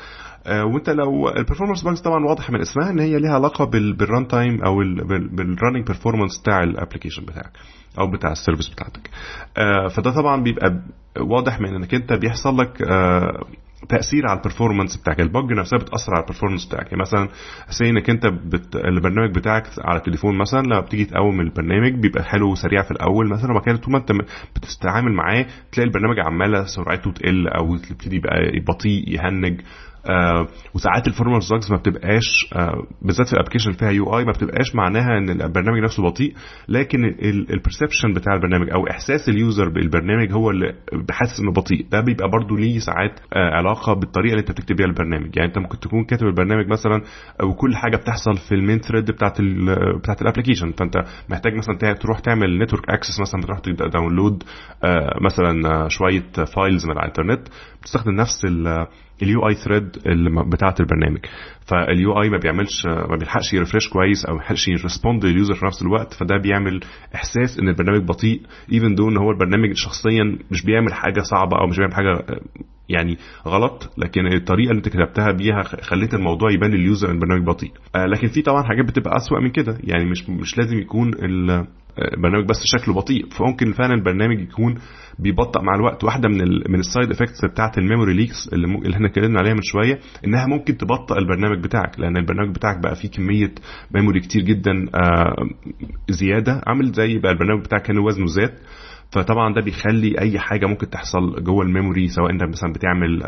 وإنت 0.73 0.89
لو 0.89 1.29
ال 1.29 1.34
performance 1.34 1.83
bugs 1.83 2.01
طبعا 2.01 2.25
واضح 2.25 2.49
من 2.49 2.61
اسمها 2.61 2.89
إن 2.89 2.99
هي 2.99 3.19
ليها 3.19 3.33
علاقة 3.33 3.65
بال 3.65 3.90
run 3.90 4.27
time 4.27 4.63
أو 4.63 4.77
بال 5.31 5.44
running 5.44 5.87
performance 5.87 6.41
بتاع 6.41 6.63
ال 6.63 6.69
application 6.69 7.25
بتاعك 7.25 7.51
أو 7.99 8.11
بتاع 8.11 8.31
ال 8.31 8.36
service 8.36 8.69
بتاعتك. 8.69 9.09
فده 9.95 10.11
طبعا 10.11 10.43
بيبقى 10.43 10.81
واضح 11.19 11.59
من 11.59 11.75
إنك 11.75 11.93
أنت 11.93 12.13
بيحصل 12.13 12.57
لك 12.57 12.81
تأثير 13.89 14.27
على 14.27 14.37
ال 14.39 14.44
performance 14.44 14.97
بتاعك. 14.97 15.19
ال 15.21 15.29
bug 15.29 15.53
نفسها 15.53 15.79
بتأثر 15.79 16.13
على 16.15 16.23
ال 16.23 16.27
performance 16.27 16.65
بتاعك. 16.65 16.85
يعني 16.85 17.01
مثلا 17.01 17.27
say 17.69 17.89
إنك 17.89 18.09
أنت 18.09 18.25
بت... 18.27 18.75
البرنامج 18.75 19.35
بتاعك 19.35 19.67
على 19.79 19.97
التليفون 19.97 20.37
مثلا 20.37 20.61
لما 20.61 20.79
بتيجي 20.79 21.05
تقوم 21.05 21.41
البرنامج 21.41 21.93
بيبقى 21.93 22.23
حلو 22.23 22.51
وسريع 22.51 22.81
في 22.81 22.91
الأول 22.91 23.29
مثلا 23.29 23.51
وبعد 23.51 23.63
كده 23.65 23.77
طول 23.77 23.91
ما 23.93 23.97
أنت 23.99 24.11
بتتعامل 24.55 25.11
معاه 25.13 25.45
تلاقي 25.71 25.87
البرنامج 25.87 26.19
عمالة 26.19 26.65
سرعته 26.65 27.11
تقل 27.11 27.47
أو 27.47 27.77
تبتدي 27.77 28.15
يبقى 28.15 28.59
بطيء 28.67 29.09
يهنج. 29.09 29.61
آه 30.09 30.47
وساعات 30.75 31.07
ال 31.07 31.10
performance 31.10 31.39
bugs 31.51 31.71
ما 31.71 31.77
بتبقاش 31.77 32.47
آه 32.53 32.83
بالذات 33.01 33.27
في 33.27 33.33
ال 33.33 33.37
application 33.37 33.71
فيها 33.71 33.89
UI 33.91 34.25
ما 34.25 34.31
بتبقاش 34.31 34.75
معناها 34.75 35.17
إن 35.17 35.29
البرنامج 35.41 35.79
نفسه 35.83 36.03
بطيء 36.03 36.33
لكن 36.69 37.05
ال 37.49 37.55
perception 37.55 38.13
بتاع 38.13 38.33
البرنامج 38.33 38.69
أو 38.71 38.87
إحساس 38.87 39.29
ال 39.29 39.37
user 39.37 39.69
بالبرنامج 39.69 40.31
هو 40.31 40.49
اللي 40.51 40.73
بحاسس 40.93 41.39
إنه 41.39 41.51
بطيء. 41.51 41.85
ده 41.91 42.01
بيبقى 42.01 42.29
برضو 42.29 42.55
ليه 42.55 42.79
ساعات 42.79 43.19
آه 43.33 43.55
علاقة 43.55 43.93
بالطريقة 43.93 44.31
اللي 44.31 44.41
أنت 44.41 44.51
بتكتب 44.51 44.75
بيها 44.75 44.85
البرنامج. 44.85 45.35
يعني 45.37 45.47
أنت 45.49 45.57
ممكن 45.57 45.79
تكون 45.79 46.03
كاتب 46.03 46.27
البرنامج 46.27 46.67
مثلا 46.67 47.01
وكل 47.43 47.75
حاجة 47.75 47.97
بتحصل 47.97 48.37
في 48.37 48.55
ال 48.55 48.60
main 48.60 48.79
thread 48.79 49.11
بتاعت 49.11 49.41
بتاعت 49.99 50.21
ال 50.21 50.25
application. 50.25 50.71
فأنت 50.71 50.97
محتاج 51.29 51.53
مثلا 51.55 51.93
تروح 51.93 52.19
تعمل 52.19 52.59
network 52.59 52.89
access 52.89 53.19
مثلا 53.19 53.41
بتروح 53.41 53.59
download 53.93 54.43
مثلا 55.21 55.87
شوية 55.89 56.23
files 56.55 56.85
من 56.85 56.91
على 56.97 56.99
الإنترنت 57.11 57.47
بتستخدم 57.81 58.11
نفس 58.11 58.45
ال 59.21 59.47
UI 59.47 59.53
thread 59.55 59.89
بتاعه 60.51 60.75
البرنامج. 60.79 61.19
فال 61.67 62.21
UI 62.21 62.29
ما 62.29 62.37
بيعملش 62.37 62.85
ما 62.85 63.15
بيلحقش 63.19 63.53
ي 63.53 63.58
refresh 63.58 63.89
كويس 63.89 64.25
أو 64.25 64.33
ما 64.33 64.39
بيلحقش 64.39 64.67
ي 64.67 64.75
respond 64.75 65.25
لل 65.25 65.35
user 65.35 65.53
في 65.53 65.65
نفس 65.65 65.81
الوقت 65.81 66.13
فده 66.13 66.37
بيعمل 66.37 66.79
إحساس 67.15 67.59
إن 67.59 67.67
البرنامج 67.69 68.03
بطيء 68.07 68.41
even 68.73 68.95
though 68.95 69.09
إن 69.09 69.17
هو 69.17 69.31
البرنامج 69.31 69.73
شخصيا 69.75 70.37
مش 70.51 70.65
بيعمل 70.65 70.93
حاجة 70.93 71.21
صعبة 71.21 71.57
أو 71.59 71.67
مش 71.67 71.77
بيعمل 71.77 71.93
حاجة 71.93 72.25
يعني 72.89 73.17
غلط 73.47 73.93
لكن 73.97 74.27
الطريقة 74.33 74.69
اللي 74.71 74.77
أنت 74.77 74.89
كتبتها 74.89 75.31
بيها 75.31 75.61
خليت 75.63 76.13
الموضوع 76.13 76.51
يبان 76.51 76.71
لل 76.71 76.84
user 76.84 77.09
إن 77.09 77.15
البرنامج 77.15 77.45
بطيء. 77.47 77.71
لكن 77.95 78.27
في 78.27 78.41
طبعا 78.41 78.63
حاجات 78.63 78.85
بتبقى 78.85 79.15
أسوأ 79.17 79.39
من 79.39 79.49
كده. 79.49 79.77
يعني 79.83 80.05
مش 80.05 80.29
مش 80.29 80.57
لازم 80.57 80.77
يكون 80.79 81.11
البرنامج 81.99 82.45
بس 82.49 82.55
شكله 82.65 82.93
بطيء. 82.95 83.29
فممكن 83.29 83.71
فعلا 83.71 83.93
البرنامج 83.93 84.39
يكون 84.39 84.75
بيبطئ 85.19 85.61
مع 85.61 85.75
الوقت. 85.75 86.03
واحدة 86.03 86.29
من 86.29 86.41
ال 86.41 86.63
من 86.71 86.79
ال 86.79 86.86
side 86.86 87.11
effects 87.11 87.45
بتاعة 87.45 87.71
ال 87.77 87.83
memory 87.83 88.13
leaks. 88.13 88.49
اللي 88.53 88.93
إحنا 88.95 89.07
اتكلمنا 89.07 89.39
عليها 89.39 89.53
من 89.53 89.61
شوية 89.63 89.99
إنها 90.25 90.47
ممكن 90.47 90.77
تبطئ 90.77 91.17
البرنامج 91.17 91.63
بتاعك 91.63 91.99
لأن 91.99 92.17
البرنامج 92.17 92.55
بتاعك 92.55 92.77
بقى 92.83 92.95
فيه 92.95 93.09
كمية 93.09 93.53
memory 93.95 94.19
كتير 94.19 94.41
جدا 94.41 94.71
آه 94.95 95.35
زيادة. 96.09 96.61
عامل 96.67 96.91
زي 96.91 97.17
بقى 97.17 97.31
البرنامج 97.31 97.63
بتاعك 97.63 97.81
كان 97.81 97.97
وزنه 97.97 98.25
زاد. 98.25 98.53
فطبعا 99.13 99.53
ده 99.53 99.61
بيخلي 99.61 100.19
أي 100.19 100.39
حاجة 100.39 100.65
ممكن 100.65 100.89
تحصل 100.89 101.43
جوه 101.43 101.65
ال 101.65 101.71
memory 101.71 102.07
سواء 102.07 102.31
أنت 102.31 102.43
مثلا 102.43 102.73
بتعمل 102.73 103.23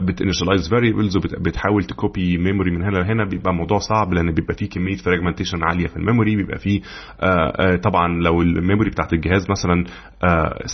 بت 0.00 0.12
initialize 0.12 0.70
variables 0.70 1.16
وبتحاول 1.16 1.84
ت 1.84 1.95
copy 1.95 2.38
memory 2.38 2.70
من 2.70 2.82
هنا 2.82 2.98
لهنا 2.98 3.24
بيبقى 3.24 3.50
الموضوع 3.50 3.78
صعب 3.78 4.12
لأن 4.12 4.32
بيبقى 4.32 4.54
فيه 4.54 4.68
كمية 4.68 4.96
fragmentation 4.96 5.58
عالية 5.64 5.86
في 5.86 5.96
ال 5.96 6.02
memory 6.02 6.36
بيبقى 6.36 6.58
فيه 6.58 6.80
طبعا 7.76 8.08
لو 8.22 8.42
ال 8.42 8.49
memory 8.49 8.90
بتاعت 8.90 9.12
الجهاز 9.12 9.46
مثلا 9.50 9.84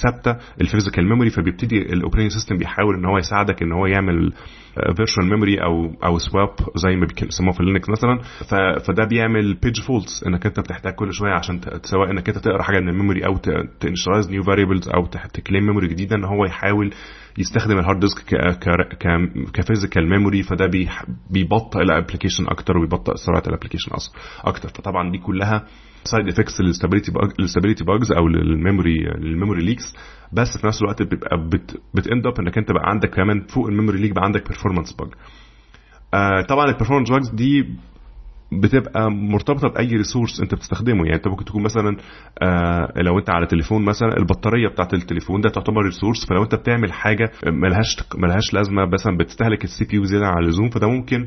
ثابتة 0.02 0.36
ال 0.60 0.65
physical 0.65 1.08
memory 1.08 1.30
فبيبتدي 1.30 1.78
ال 1.78 1.83
operating 1.83 2.30
system 2.32 2.56
بيحاول 2.56 2.94
إن 2.94 3.04
هو 3.04 3.18
يساعدك 3.18 3.62
إن 3.62 3.72
هو 3.72 3.86
يعمل 3.86 4.32
virtual 4.96 5.26
memory 5.30 5.62
أو 5.62 5.94
أو 6.04 6.18
swap 6.18 6.50
زي 6.76 6.96
ما 6.96 7.06
بيسموه 7.22 7.52
في 7.52 7.62
Linux 7.62 7.88
مثلا. 7.88 8.18
فده 8.78 9.04
بيعمل 9.04 9.54
page 9.54 9.80
faults 9.80 10.24
إنك 10.26 10.46
أنت 10.46 10.60
بتحتاج 10.60 10.92
كل 10.94 11.12
شوية 11.12 11.32
عشان 11.32 11.60
سواء 11.82 12.10
إنك 12.10 12.28
أنت 12.28 12.38
تقرأ 12.38 12.62
حاجة 12.62 12.80
من 12.80 12.88
ال 12.88 12.94
memory 12.94 13.26
أو 13.26 13.36
ت 13.80 13.85
initialize 13.85 14.30
new 14.30 14.42
variables 14.42 14.88
أو 14.88 15.06
ت 15.06 15.16
claim 15.16 15.66
memory 15.66 15.88
جديدة 15.88 16.16
إن 16.16 16.24
هو 16.24 16.44
يحاول 16.44 16.90
يستخدم 17.38 17.78
ال 17.78 17.83
hard 17.83 18.00
disk 18.00 18.22
ك 19.54 19.60
physical 19.60 20.08
memory 20.10 20.42
فده 20.42 20.70
بيبطئ 21.30 21.78
ال 21.80 21.86
application 21.86 22.46
أكتر 22.48 22.76
وبيبطئ 22.78 23.12
سرعة 23.16 23.42
ال 23.46 23.50
application 23.50 23.90
أكتر. 24.44 24.68
فطبعا 24.68 25.10
دي 25.10 25.18
كلها 25.18 25.64
side 26.04 26.28
effects 26.28 26.60
لل 27.38 27.47
stability 27.47 27.84
bugs 27.84 28.12
أو 28.12 28.28
لل 28.28 28.45
memory 28.45 28.94
لل 29.18 29.29
memory 29.29 29.62
leaks 29.64 29.94
بس 30.32 30.58
في 30.60 30.66
نفس 30.66 30.82
الوقت 30.82 31.02
بيبقى 31.02 31.48
بت 31.94 32.07
end 32.07 32.26
up 32.26 32.40
انك 32.40 32.58
انت 32.58 32.72
بقى 32.72 32.90
عندك 32.90 33.10
كمان 33.14 33.40
فوق 33.40 33.66
ال 33.66 33.71
memory 33.71 33.98
leak 34.00 34.12
بقى 34.12 34.24
عندك 34.24 34.48
performance 34.48 34.92
bug 34.92 35.08
آه 36.14 36.42
طبعا 36.48 36.64
ال 36.66 36.70
performance 36.70 37.10
bugs 37.10 37.28
دي 37.30 37.66
بتبقى 38.52 39.10
مرتبطة 39.10 39.68
بأي 39.68 39.96
resource 39.96 40.40
انت 40.40 40.54
بتستخدمه. 40.54 41.04
يعني 41.04 41.14
انت 41.14 41.28
ممكن 41.28 41.44
تكون 41.44 41.62
مثلا 41.62 41.96
آه 42.42 42.92
لو 42.96 43.18
انت 43.18 43.30
على 43.30 43.46
تليفون 43.46 43.84
مثلا 43.84 44.16
البطارية 44.16 44.68
بتاعت 44.68 44.94
التليفون 44.94 45.40
ده 45.40 45.48
تعتبر 45.50 45.82
resource 45.82 46.26
فلو 46.26 46.42
انت 46.42 46.54
بتعمل 46.54 46.92
حاجة 46.92 47.30
ملهاش 47.46 47.96
ملهاش 48.14 48.54
لازمة 48.54 48.84
مثلا 48.86 49.16
بتستهلك 49.16 49.64
ال 49.64 49.84
CPU 49.84 50.04
زيادة 50.04 50.26
عن 50.26 50.42
اللزوم 50.44 50.70
فده 50.70 50.88
ممكن 50.88 51.26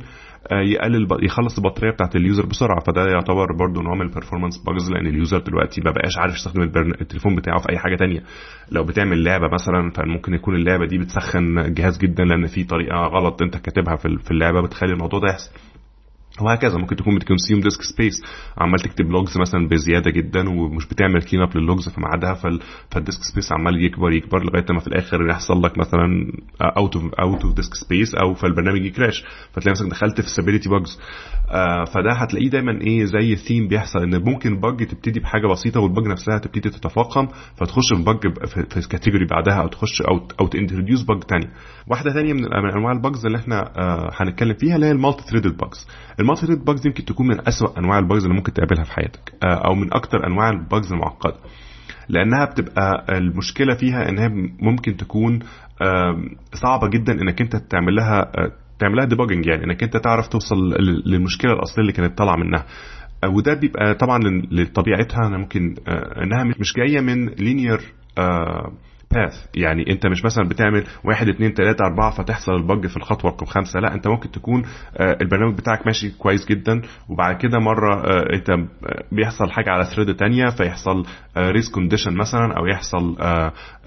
يقلل 0.51 1.07
يخلص 1.23 1.57
البطارية 1.57 1.91
بتاعت 1.91 2.15
ال 2.15 2.21
user 2.21 2.45
بسرعة. 2.45 2.79
فده 2.79 3.07
يعتبر 3.07 3.45
برضه 3.59 3.81
نوع 3.81 3.95
من 3.95 4.01
ال 4.01 4.06
performance 4.06 4.63
bugs 4.65 4.91
لأن 4.91 5.07
ال 5.07 5.14
user 5.14 5.39
دلوقتي 5.39 5.81
ما 5.85 5.91
بقاش 5.91 6.17
عارف 6.17 6.33
يستخدم 6.35 6.61
التليفون 7.01 7.35
بتاعه 7.35 7.59
في 7.59 7.69
أي 7.69 7.77
حاجة 7.77 7.95
تانية. 7.95 8.23
لو 8.71 8.83
بتعمل 8.83 9.23
لعبة 9.23 9.47
مثلا 9.53 9.91
فممكن 9.91 10.33
يكون 10.33 10.55
اللعبة 10.55 10.85
دي 10.85 10.97
بتسخن 10.97 11.59
الجهاز 11.59 11.97
جدا 11.97 12.23
لأن 12.23 12.45
في 12.47 12.63
طريقة 12.63 12.95
غلط 12.97 13.41
أنت 13.41 13.57
كاتبها 13.57 13.95
في 13.95 14.31
اللعبة 14.31 14.61
بتخلي 14.61 14.93
الموضوع 14.93 15.19
ده 15.19 15.27
يحصل. 15.27 15.51
وهكذا. 16.41 16.77
ممكن 16.77 16.95
تكون 16.95 17.15
بت 17.15 17.25
consume 17.25 17.61
disk 17.61 17.81
space. 17.81 18.23
عمال 18.57 18.79
تكتب 18.79 19.11
logs 19.11 19.37
مثلا 19.37 19.67
بزيادة 19.67 20.11
جدا 20.11 20.49
ومش 20.49 20.87
بتعمل 20.87 21.21
clean 21.23 21.41
up 21.41 21.57
لل 21.57 21.68
logs 21.68 21.89
في 21.89 22.01
ميعادها 22.01 22.33
فال 22.91 23.00
disk 23.00 23.19
space 23.31 23.51
عمال 23.51 23.85
يكبر 23.85 24.11
يكبر 24.11 24.43
لغاية 24.43 24.65
ما 24.69 24.79
في 24.79 24.87
الآخر 24.87 25.29
يحصل 25.29 25.61
لك 25.63 25.77
مثلا 25.77 26.31
out 26.61 26.95
of 26.95 27.13
out 27.13 27.43
of 27.43 27.53
disk 27.55 27.73
space 27.73 28.15
أو 28.15 28.33
فالبرنامج 28.33 28.85
ي 28.85 28.91
crash. 28.91 29.23
فتلاقي 29.51 29.71
نفسك 29.71 29.85
دخلت 29.89 30.21
في 30.21 30.29
stability 30.29 30.69
bugs 30.69 30.99
آه 31.49 31.83
فده 31.85 32.11
هتلاقيه 32.13 32.49
دايما 32.49 32.81
إيه 32.81 33.05
زي 33.05 33.35
ثيم 33.35 33.67
بيحصل 33.67 33.99
إن 33.99 34.23
ممكن 34.23 34.59
bug 34.59 34.87
تبتدي 34.87 35.19
بحاجة 35.19 35.47
بسيطة 35.47 35.79
وال 35.79 35.90
bug 35.90 36.07
نفسها 36.07 36.37
تبتدي 36.37 36.69
تتفاقم 36.69 37.27
فتخش 37.55 37.93
في 37.95 38.03
bug 38.03 38.17
في 38.69 38.77
ال 38.77 38.82
category 38.82 39.25
بعدها 39.25 39.61
أو 39.61 39.67
تخش 39.67 40.01
أو 40.01 40.27
أو 40.39 40.47
ت 40.47 40.53
introduce 40.53 41.01
bug 41.03 41.23
ثانية 41.23 41.49
واحدة 41.87 42.13
ثانية 42.13 42.33
من 42.33 42.53
انواع 42.77 42.91
ال 42.91 42.98
bugs 42.98 43.25
اللي 43.25 43.37
إحنا 43.37 43.61
آه 43.77 44.09
هنتكلم 44.13 44.53
فيها 44.53 44.75
اللي 44.75 44.85
هي 44.85 44.91
ال 44.91 45.23
multi-threaded 45.23 45.57
bugs 45.57 45.87
ال 46.21 46.27
multi 46.27 46.55
bugs 46.65 46.87
يمكن 46.87 47.05
تكون 47.05 47.27
من 47.27 47.47
أسوأ 47.47 47.79
أنواع 47.79 47.99
ال 47.99 48.04
bugs 48.04 48.23
اللي 48.23 48.35
ممكن 48.35 48.53
تقابلها 48.53 48.83
في 48.83 48.91
حياتك 48.91 49.33
آه 49.43 49.67
أو 49.67 49.75
من 49.75 49.93
أكتر 49.93 50.27
أنواع 50.27 50.49
ال 50.49 50.58
bugs 50.58 50.91
المعقدة. 50.93 51.35
لأنها 52.09 52.45
بتبقى 52.45 53.05
المشكلة 53.17 53.73
فيها 53.75 54.09
انها 54.09 54.27
ممكن 54.59 54.97
تكون 54.97 55.39
صعبة 56.53 56.87
جدا 56.89 57.13
إنك 57.21 57.41
أنت 57.41 57.55
تعمل 57.55 57.95
لها 57.95 58.31
تعملها 58.79 59.05
debugging 59.05 59.45
يعني 59.45 59.63
إنك 59.63 59.83
أنت 59.83 59.97
تعرف 59.97 60.27
توصل 60.27 60.55
للمشكلة 61.05 61.51
الأصلية 61.53 61.81
اللي 61.81 61.93
كانت 61.93 62.17
طالعة 62.17 62.35
منها. 62.35 62.65
وده 63.25 63.53
بيبقى 63.53 63.93
طبعا 63.95 64.19
لطبيعتها 64.51 65.29
ممكن 65.29 65.75
إنها 66.23 66.43
مش 66.59 66.73
جاية 66.73 67.01
من 67.01 67.25
linear 67.29 67.79
path 69.13 69.45
يعني 69.55 69.91
انت 69.91 70.07
مش 70.07 70.25
مثلا 70.25 70.47
بتعمل 70.47 70.83
واحد 71.03 71.29
اتنين 71.29 71.53
تلاتة 71.53 71.85
أربعة 71.85 72.11
فتحصل 72.11 72.51
ال 72.55 72.63
bug 72.63 72.87
في 72.87 72.97
الخطوة 72.97 73.31
رقم 73.31 73.45
خمسة. 73.45 73.79
لا 73.79 73.93
انت 73.93 74.07
ممكن 74.07 74.31
تكون 74.31 74.63
البرنامج 74.99 75.57
بتاعك 75.57 75.85
ماشي 75.85 76.09
كويس 76.09 76.45
جدا 76.45 76.81
وبعد 77.09 77.37
كده 77.37 77.59
مرة 77.59 78.03
انت 78.33 78.51
بيحصل 79.11 79.51
حاجة 79.51 79.69
على 79.69 79.85
thread 79.85 80.15
تانية 80.15 80.45
فيحصل 80.45 81.05
race 81.37 81.69
condition 81.71 82.13
مثلا 82.13 82.53
أو 82.57 82.65
يحصل 82.65 83.15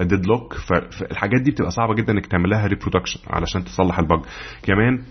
dead 0.01 0.25
فالحاجات 0.69 1.41
دي 1.43 1.51
بتبقى 1.51 1.71
صعبة 1.71 1.95
جدا 1.95 2.13
إنك 2.13 2.27
تعمل 2.27 2.51
لها 2.51 2.67
reproduction 2.67 3.21
علشان 3.31 3.65
تصلح 3.65 3.99
ال 3.99 4.03
bug. 4.03 4.21
كمان 4.63 5.03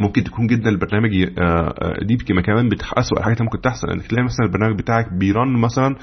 ممكن 0.00 0.24
تكون 0.24 0.46
جدا 0.46 0.70
البرنامج 0.70 1.10
دي 2.02 2.16
كمان 2.16 2.70
اسوء 2.98 3.18
الحاجات 3.18 3.42
ممكن 3.42 3.60
تحصل 3.60 3.90
إنك 3.90 4.06
تلاقي 4.06 4.24
مثلا 4.24 4.46
البرنامج 4.46 4.78
بتاعك 4.78 5.12
بي 5.12 5.28
run 5.28 5.52
مثلا 5.60 5.96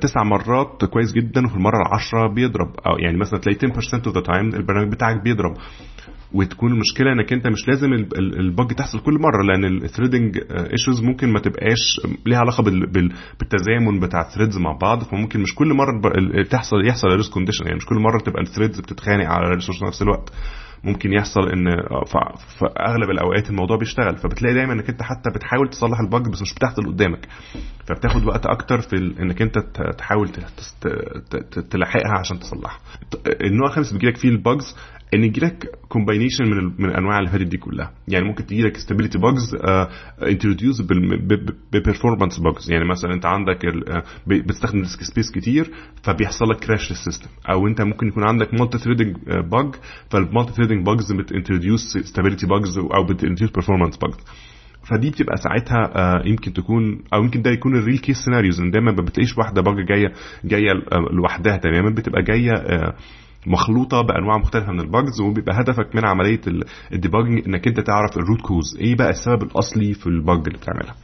تسع 0.00 0.22
مرات 0.22 0.84
كويس 0.84 1.12
جدا 1.12 1.46
وفي 1.46 1.54
المرة 1.56 1.76
العشرة 1.86 2.34
بيضرب 2.34 2.68
أو 2.86 2.98
يعني 2.98 3.16
مثلا 3.18 3.38
تلاقي 3.40 3.58
10% 3.58 4.06
of 4.06 4.14
the 4.14 4.20
time 4.20 4.54
البرنامج 4.54 4.92
بتاعك 4.92 5.22
بيضرب. 5.22 5.54
وتكون 6.32 6.72
المشكلة 6.72 7.12
إنك 7.12 7.32
أنت 7.32 7.46
مش 7.46 7.68
لازم 7.68 7.92
ال 8.18 8.31
bug 8.31 8.72
تحصل 8.72 9.00
كل 9.00 9.12
مرة 9.20 9.42
لأن 9.42 9.64
ال 9.64 9.71
threading 9.71 10.38
issues 10.50 11.02
ممكن 11.02 11.32
ما 11.32 11.40
تبقاش 11.40 12.00
ليها 12.26 12.38
علاقة 12.38 12.62
بالتزامن 13.38 14.00
بتاع 14.00 14.20
ال 14.20 14.25
threads 14.25 14.58
مع 14.58 14.72
بعض. 14.82 15.02
فممكن 15.02 15.40
مش 15.40 15.54
كل 15.54 15.74
مرة 15.74 16.00
تحصل 16.50 16.86
يحصل 16.86 17.08
race 17.08 17.32
condition 17.32 17.64
يعني 17.64 17.76
مش 17.76 17.86
كل 17.86 17.96
مرة 17.98 18.18
تبقى 18.18 18.42
ال 18.42 18.47
threads 18.47 18.80
بتتخانق 18.80 19.26
على 19.26 19.46
ال 19.46 19.50
resource 19.50 19.78
في 19.78 19.84
نفس 19.84 20.02
الوقت. 20.02 20.32
ممكن 20.84 21.12
يحصل 21.12 21.48
إن 21.48 21.64
في 22.58 22.66
أغلب 22.80 23.10
الأوقات 23.10 23.50
الموضوع 23.50 23.76
بيشتغل. 23.76 24.16
فبتلاقي 24.16 24.54
دايما 24.54 24.72
إنك 24.72 24.88
أنت 24.88 25.02
حتى 25.02 25.30
بتحاول 25.30 25.70
تصلح 25.70 26.00
ال 26.00 26.07
bug 26.07 26.28
بس 26.32 26.42
مش 26.42 26.54
بتحصل 26.54 26.86
قدامك. 26.86 27.28
فبتاخد 27.86 28.24
وقت 28.24 28.46
أكتر 28.46 28.80
في 28.80 28.96
إنك 28.96 29.42
أنت 29.42 29.58
تحاول 29.98 30.28
تلاحقها 31.70 32.18
عشان 32.18 32.38
تصلحها. 32.38 32.80
النوع 33.26 33.68
الخامس 33.68 33.92
بيجيلك 33.92 34.16
فيه 34.16 34.28
ال 34.28 34.38
bugs 34.38 34.76
إن 35.14 35.24
يجيلك 35.24 35.66
combination 35.88 36.44
من 36.44 36.64
من 36.78 36.84
الانواع 36.90 37.18
اللي 37.18 37.30
فاتت 37.30 37.46
دي 37.46 37.56
كلها. 37.56 37.92
يعني 38.08 38.24
ممكن 38.24 38.46
تجيلك 38.46 38.76
stability 38.76 39.18
bugs 39.18 39.56
introduce 40.22 40.82
ب 41.72 41.77
performance 41.77 42.38
bugs 42.38 42.70
يعني 42.70 42.84
مثلا 42.84 43.14
أنت 43.14 43.26
عندك 43.26 43.58
بتستخدم 44.26 44.78
disk 44.82 45.02
space 45.02 45.30
كتير 45.30 45.70
فبيحصل 46.02 46.44
لك 46.50 46.56
crash 46.64 46.90
لل 46.90 46.99
system 46.99 47.28
أو 47.50 47.66
أنت 47.66 47.80
ممكن 47.82 48.06
يكون 48.08 48.24
عندك 48.24 48.54
multi-threading 48.54 48.78
bug 48.78 49.16
فال 49.52 49.74
multi-threading 50.10 50.52
bugs 50.52 50.86
بت 50.86 51.12
introduce 51.12 51.98
stability 51.98 52.46
bugs 52.46 52.78
أو 52.78 53.04
بت 53.04 53.12
introduce 53.12 53.50
performance 53.50 53.96
bugs 53.96 54.16
فدي 54.90 55.10
بتبقى 55.10 55.36
ساعتها 55.36 55.92
يمكن 56.26 56.52
تكون 56.52 57.02
أو 57.14 57.24
يمكن 57.24 57.42
ده 57.42 57.50
يكون 57.50 57.76
ال 57.76 57.80
real 57.80 57.98
case 57.98 58.16
scenarios 58.16 58.60
إن 58.60 58.70
دايما 58.70 58.92
ما 58.92 59.02
بتلاقيش 59.02 59.38
واحدة 59.38 59.62
bug 59.62 59.86
جاية 59.86 60.12
جاية 60.44 60.72
لوحدها. 61.12 61.56
تماما 61.56 61.90
بتبقى 61.90 62.22
جاية 62.22 62.52
مخلوطة 63.46 64.00
بأنواع 64.02 64.38
مختلفة 64.38 64.72
من 64.72 64.80
ال 64.80 64.88
bugs 64.88 65.20
وبيبقى 65.20 65.60
هدفك 65.60 65.96
من 65.96 66.04
عملية 66.04 66.40
ال 66.92 66.97
debugging 66.97 67.42
إنك 67.46 67.68
أنت 67.68 67.80
تعرف 67.80 68.16
ال 68.16 68.21
root 68.21 68.40
cause 68.40 68.76
إيه 68.80 68.96
بقى 68.96 69.10
السبب 69.10 69.42
الأصلي 69.42 69.94
في 69.94 70.06
ال 70.06 70.14
bug 70.14 70.38
اللي 70.46 70.58
بتعملها؟ 70.58 70.94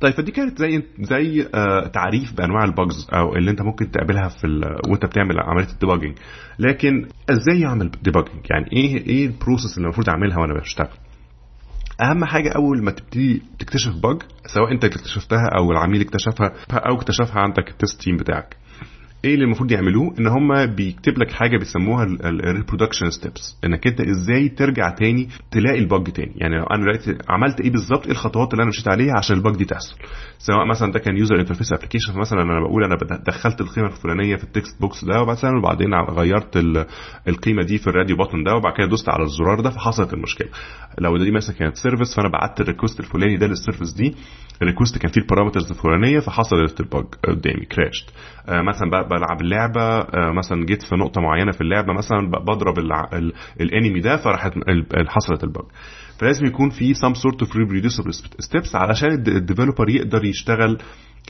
طيب 0.00 0.14
فدي 0.14 0.32
كانت 0.32 0.58
زي 0.58 0.82
زي 1.00 1.48
آه 1.54 1.86
تعريف 1.86 2.32
بأنواع 2.36 2.64
ال 2.64 2.72
bugs 2.72 3.06
أو 3.14 3.36
اللي 3.36 3.50
أنت 3.50 3.62
ممكن 3.62 3.90
تقابلها 3.90 4.28
في 4.28 4.46
وأنت 4.90 5.06
بتعمل 5.06 5.40
عملية 5.40 5.68
ال 5.72 5.77
debugging 5.77 6.18
لكن 6.58 7.08
إزاي 7.30 7.66
أعمل 7.66 7.90
debugging 8.02 8.46
يعني 8.50 8.66
إيه 8.72 9.06
إيه 9.06 9.26
ال 9.26 9.32
process 9.32 9.76
اللي 9.76 9.84
المفروض 9.84 10.08
أعملها 10.08 10.38
وأنا 10.38 10.54
بشتغل؟ 10.60 10.88
أهم 12.00 12.24
حاجة 12.24 12.48
أول 12.48 12.84
ما 12.84 12.90
تبتدي 12.90 13.42
تكتشف 13.58 13.92
bug 14.02 14.22
سواء 14.54 14.72
أنت 14.72 14.84
اكتشفتها 14.84 15.48
أو 15.58 15.72
العميل 15.72 16.00
اكتشفها 16.00 16.52
أو 16.72 16.94
اكتشفها 16.96 17.40
عندك 17.40 17.68
ال 17.70 17.76
test 17.76 18.00
team 18.02 18.16
بتاعك. 18.16 18.56
إيه 19.26 19.34
اللي 19.34 19.44
المفروض 19.44 19.72
يعملوه؟ 19.72 20.14
ان 20.18 20.26
هم 20.26 20.66
بيكتب 20.66 21.18
لك 21.18 21.32
حاجة 21.32 21.58
بيسموها 21.58 22.04
ال 22.24 22.31
reproduction 22.31 23.10
steps 23.10 23.58
انك 23.64 23.86
انت 23.86 24.00
إزاي 24.00 24.48
ترجع 24.48 24.90
تاني 24.90 25.28
تلاقي 25.50 25.78
ال 25.78 25.86
bug 25.86 26.10
تاني. 26.10 26.32
يعني 26.36 26.56
لو 26.56 26.64
أنا 26.64 26.98
عملت 27.28 27.60
إيه 27.60 27.70
بالظبط 27.70 28.04
إيه 28.04 28.12
الخطوات 28.12 28.52
اللي 28.52 28.62
أنا 28.62 28.68
مشيت 28.68 28.88
عليها 28.88 29.14
عشان 29.18 29.36
ال 29.36 29.41
bug 29.41 29.56
دي 29.56 29.64
تحصل. 29.64 29.96
سواء 30.38 30.66
مثلا 30.66 30.92
ده 30.92 30.98
كان 30.98 31.16
user 31.16 31.40
interface 31.40 31.72
application 31.72 32.12
فمثلا 32.12 32.42
أنا 32.42 32.60
بقول 32.60 32.84
أنا 32.84 32.96
دخلت 33.26 33.60
القيمة 33.60 33.86
الفلانية 33.88 34.36
في 34.36 34.44
ال 34.44 34.51
text 34.51 34.80
box 34.80 35.04
ده 35.04 35.22
ومثلا 35.22 35.58
وبعدين 35.58 35.94
غيرت 35.94 36.56
القيمة 37.28 37.62
دي 37.62 37.78
في 37.78 37.86
ال 37.86 37.91
radio 37.91 38.16
button 38.16 38.42
ده 38.44 38.54
وبعد 38.54 38.72
كده 38.78 38.86
دوست 38.86 39.08
على 39.08 39.22
الزرار 39.22 39.60
ده 39.60 39.70
فحصلت 39.70 40.14
المشكلة. 40.14 40.48
لو 40.98 41.16
دي 41.16 41.30
مثلا 41.30 41.56
كانت 41.56 41.76
service 41.76 42.14
فأنا 42.16 42.28
بعت 42.28 42.60
ال 42.60 42.65
request 42.65 43.00
الفلاني 43.00 43.36
ده 43.36 43.46
لل 43.46 43.56
service 43.56 43.92
دي. 43.92 44.14
ال 44.62 44.66
request 44.66 44.98
كان 44.98 45.10
فيه 45.12 45.20
ال 45.20 45.24
parameters 45.24 45.70
الفلانية 45.70 46.18
فحصلت 46.18 46.80
ال 46.80 46.86
bug 46.86 47.04
قدامي 47.24 47.64
crashت 47.64 48.10
آه 48.48 48.62
مثلا 48.62 48.90
بلعب 49.18 49.40
اللعبه 49.40 49.82
آه 49.82 50.32
مثلا 50.32 50.64
جيت 50.66 50.82
في 50.82 50.94
نقطة 50.96 51.20
معينة 51.20 51.52
في 51.52 51.60
اللعبة 51.60 51.92
مثلا 51.92 52.30
بضرب 52.30 52.78
ال 53.60 53.67
enemy 53.67 54.00
ده 54.00 54.16
فراحت 54.16 54.52
حصلت 55.08 55.44
ال 55.44 55.48
bug. 55.48 55.64
فلازم 56.18 56.46
يكون 56.46 56.70
في 56.70 56.94
some 56.94 57.14
sort 57.14 57.46
of 57.46 57.50
reproducible 57.50 58.12
steps 58.46 58.74
علشان 58.74 59.08
ال 59.12 59.20
developer 59.20 59.88
يقدر 59.88 60.24
يشتغل 60.24 60.78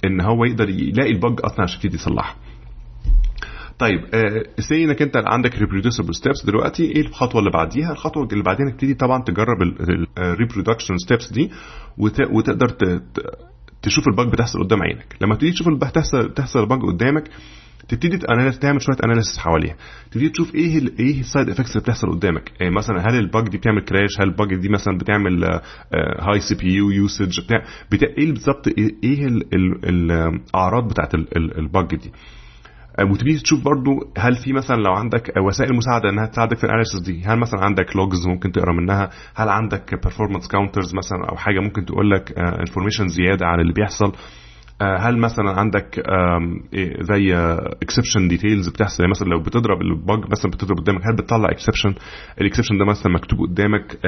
إن 0.04 0.20
هو 0.20 0.44
يقدر 0.44 0.68
يلاقي 0.68 1.10
ال 1.10 1.18
bug 1.18 1.40
أصلا 1.44 1.62
عشان 1.62 1.76
يبتدي 1.76 1.94
يصلحها. 1.94 2.36
طيب 3.78 4.00
say 4.58 4.84
إنك 4.84 5.02
أنت 5.02 5.16
عندك 5.26 5.54
reproducible 5.54 6.18
steps 6.22 6.46
دلوقتي 6.46 6.82
إيه 6.82 7.00
الخطوة 7.00 7.38
اللي 7.40 7.50
بعديها؟ 7.50 7.92
الخطوة 7.92 8.28
اللي 8.32 8.44
بعدين 8.44 8.70
تبتدي 8.72 8.94
طبعا 8.94 9.22
تجرب 9.22 9.56
ال 10.18 10.25
reproduction 10.25 10.98
steps 10.98 11.32
دي 11.32 11.50
وتقدر 12.32 12.68
تشوف 13.82 14.04
ال 14.08 14.14
bug 14.14 14.32
بتحصل 14.32 14.64
قدام 14.64 14.82
عينك. 14.82 15.16
لما 15.20 15.34
تيجي 15.34 15.52
تشوف 15.52 15.68
ال 15.68 15.73
bug 15.73 15.88
تحصل 15.88 16.34
تحصل 16.34 16.60
ال 16.60 16.66
bug 16.66 16.82
قدامك 16.82 17.24
تبتدي 17.88 18.18
تعمل 18.60 18.82
شوية 18.82 18.96
analysis 19.04 19.38
حواليها. 19.38 19.76
تبتدي 20.10 20.28
تشوف 20.28 20.54
إيه 20.54 20.78
ال 20.78 20.98
إيه 20.98 21.20
ال 21.20 21.26
side 21.26 21.48
effects 21.48 21.70
اللي 21.70 21.82
بتحصل 21.82 22.10
قدامك. 22.10 22.52
يعني 22.60 22.74
مثلا 22.74 23.00
هل 23.00 23.18
ال 23.18 23.26
bug 23.26 23.48
دي 23.48 23.58
بتعمل 23.58 23.80
crash 23.80 24.20
هل 24.20 24.28
ال 24.28 24.35
bug 24.35 24.54
دي 24.54 24.68
مثلا 24.68 24.98
بتعمل 24.98 25.44
high 26.20 26.40
CPU 26.40 26.74
usage 26.74 27.40
بتاع, 27.40 27.62
إيه 28.18 28.32
بالظبط؟ 28.32 28.68
إيه 29.04 29.26
الأعراض 29.84 30.88
بتاعت 30.88 31.14
ال 31.36 31.49
bug 31.49 31.86
دي؟ 31.86 32.12
وتبتدي 33.10 33.38
تشوف 33.38 33.64
برضو 33.64 33.90
هل 34.18 34.34
في 34.34 34.52
مثلا 34.52 34.76
لو 34.76 34.92
عندك 34.92 35.32
وسائل 35.48 35.76
مساعدة 35.76 36.10
إنها 36.10 36.26
تساعدك 36.26 36.56
في 36.56 36.64
ال 36.64 36.68
analysis 36.68 37.00
دي 37.00 37.22
هل 37.24 37.38
مثلا 37.38 37.60
عندك 37.64 37.96
logs 37.96 38.26
ممكن 38.26 38.52
تقرأ 38.52 38.72
منها؟ 38.72 39.10
هل 39.34 39.48
عندك 39.48 39.94
performance 40.02 40.48
counters 40.48 40.94
مثلا 40.94 41.28
أو 41.30 41.36
حاجة 41.36 41.60
ممكن 41.60 41.84
تقول 41.84 42.10
لك 42.10 42.38
information 42.38 43.08
زيادة 43.08 43.46
عن 43.46 43.60
اللي 43.60 43.72
بيحصل؟ 43.72 44.12
هل 44.82 45.18
مثلا 45.18 45.50
عندك 45.50 46.02
زي 47.00 47.34
exception 47.82 48.28
details 48.28 48.68
بتحصل؟ 48.68 49.02
يعني 49.02 49.10
مثلا 49.10 49.28
لو 49.28 49.40
بتضرب 49.40 49.82
ال 49.82 49.94
bug 49.94 50.30
مثلا 50.30 50.50
بتضرب 50.50 50.76
قدامك 50.78 51.00
هل 51.06 51.16
بتطلع 51.16 51.50
exception 51.50 51.94
ال 52.40 52.44
exception 52.44 52.78
ده 52.78 52.84
مثلا 52.84 53.12
مكتوب 53.12 53.38
قدامك 53.40 53.98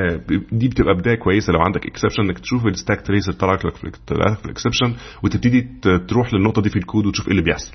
دي 0.52 0.68
بتبقى 0.68 0.94
بداية 0.94 1.14
كويسة. 1.14 1.52
لو 1.52 1.60
عندك 1.60 1.86
exception 1.86 2.22
إنك 2.22 2.38
تشوف 2.38 2.66
ال 2.66 2.72
stack 2.72 3.00
trace 3.06 3.28
اللي 3.28 3.38
طلع 3.38 3.52
لك 3.52 3.74
في 3.74 4.44
ال 4.44 4.49
exception 4.49 4.94
وتبتدي 5.22 5.68
تروح 6.08 6.34
للنقطة 6.34 6.62
دي 6.62 6.70
في 6.70 6.76
الكود 6.76 7.06
وتشوف 7.06 7.26
إيه 7.26 7.32
اللي 7.32 7.42
بيحصل. 7.42 7.72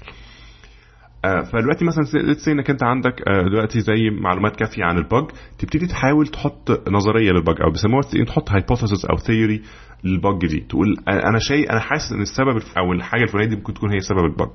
فدلوقتي 1.24 1.86
مثلا 1.86 2.04
إنك 2.48 2.70
أنت 2.70 2.84
عندك 2.84 3.16
دلوقتي 3.52 3.80
زي 3.80 4.10
معلومات 4.22 4.56
كافية 4.56 4.84
عن 4.84 4.98
ال 4.98 5.04
bug 5.04 5.24
تبتدي 5.60 5.88
تحاول 5.88 6.28
تحط 6.28 6.90
نظرية 6.90 7.32
لل 7.32 7.41
bug 7.41 7.56
أو 7.62 7.72
بيسموها 7.72 8.02
تحط 8.28 8.52
hypothesis 8.52 9.06
أو 9.06 9.18
theory 9.18 9.62
لل 10.04 10.21
bug 10.21 10.46
دي. 10.48 10.60
تقول 10.70 10.98
أنا 11.08 11.40
شيء 11.40 11.72
أنا 11.72 11.80
حاسس 11.80 12.12
إن 12.12 12.22
السبب 12.22 12.62
أو 12.78 12.94
الحاجة 12.94 13.24
الفلانية 13.24 13.50
دي 13.50 13.56
ممكن 13.56 13.74
تكون 13.74 13.92
هي 13.94 14.00
سبب 14.00 14.26
ال 14.26 14.32
bug 14.32 14.50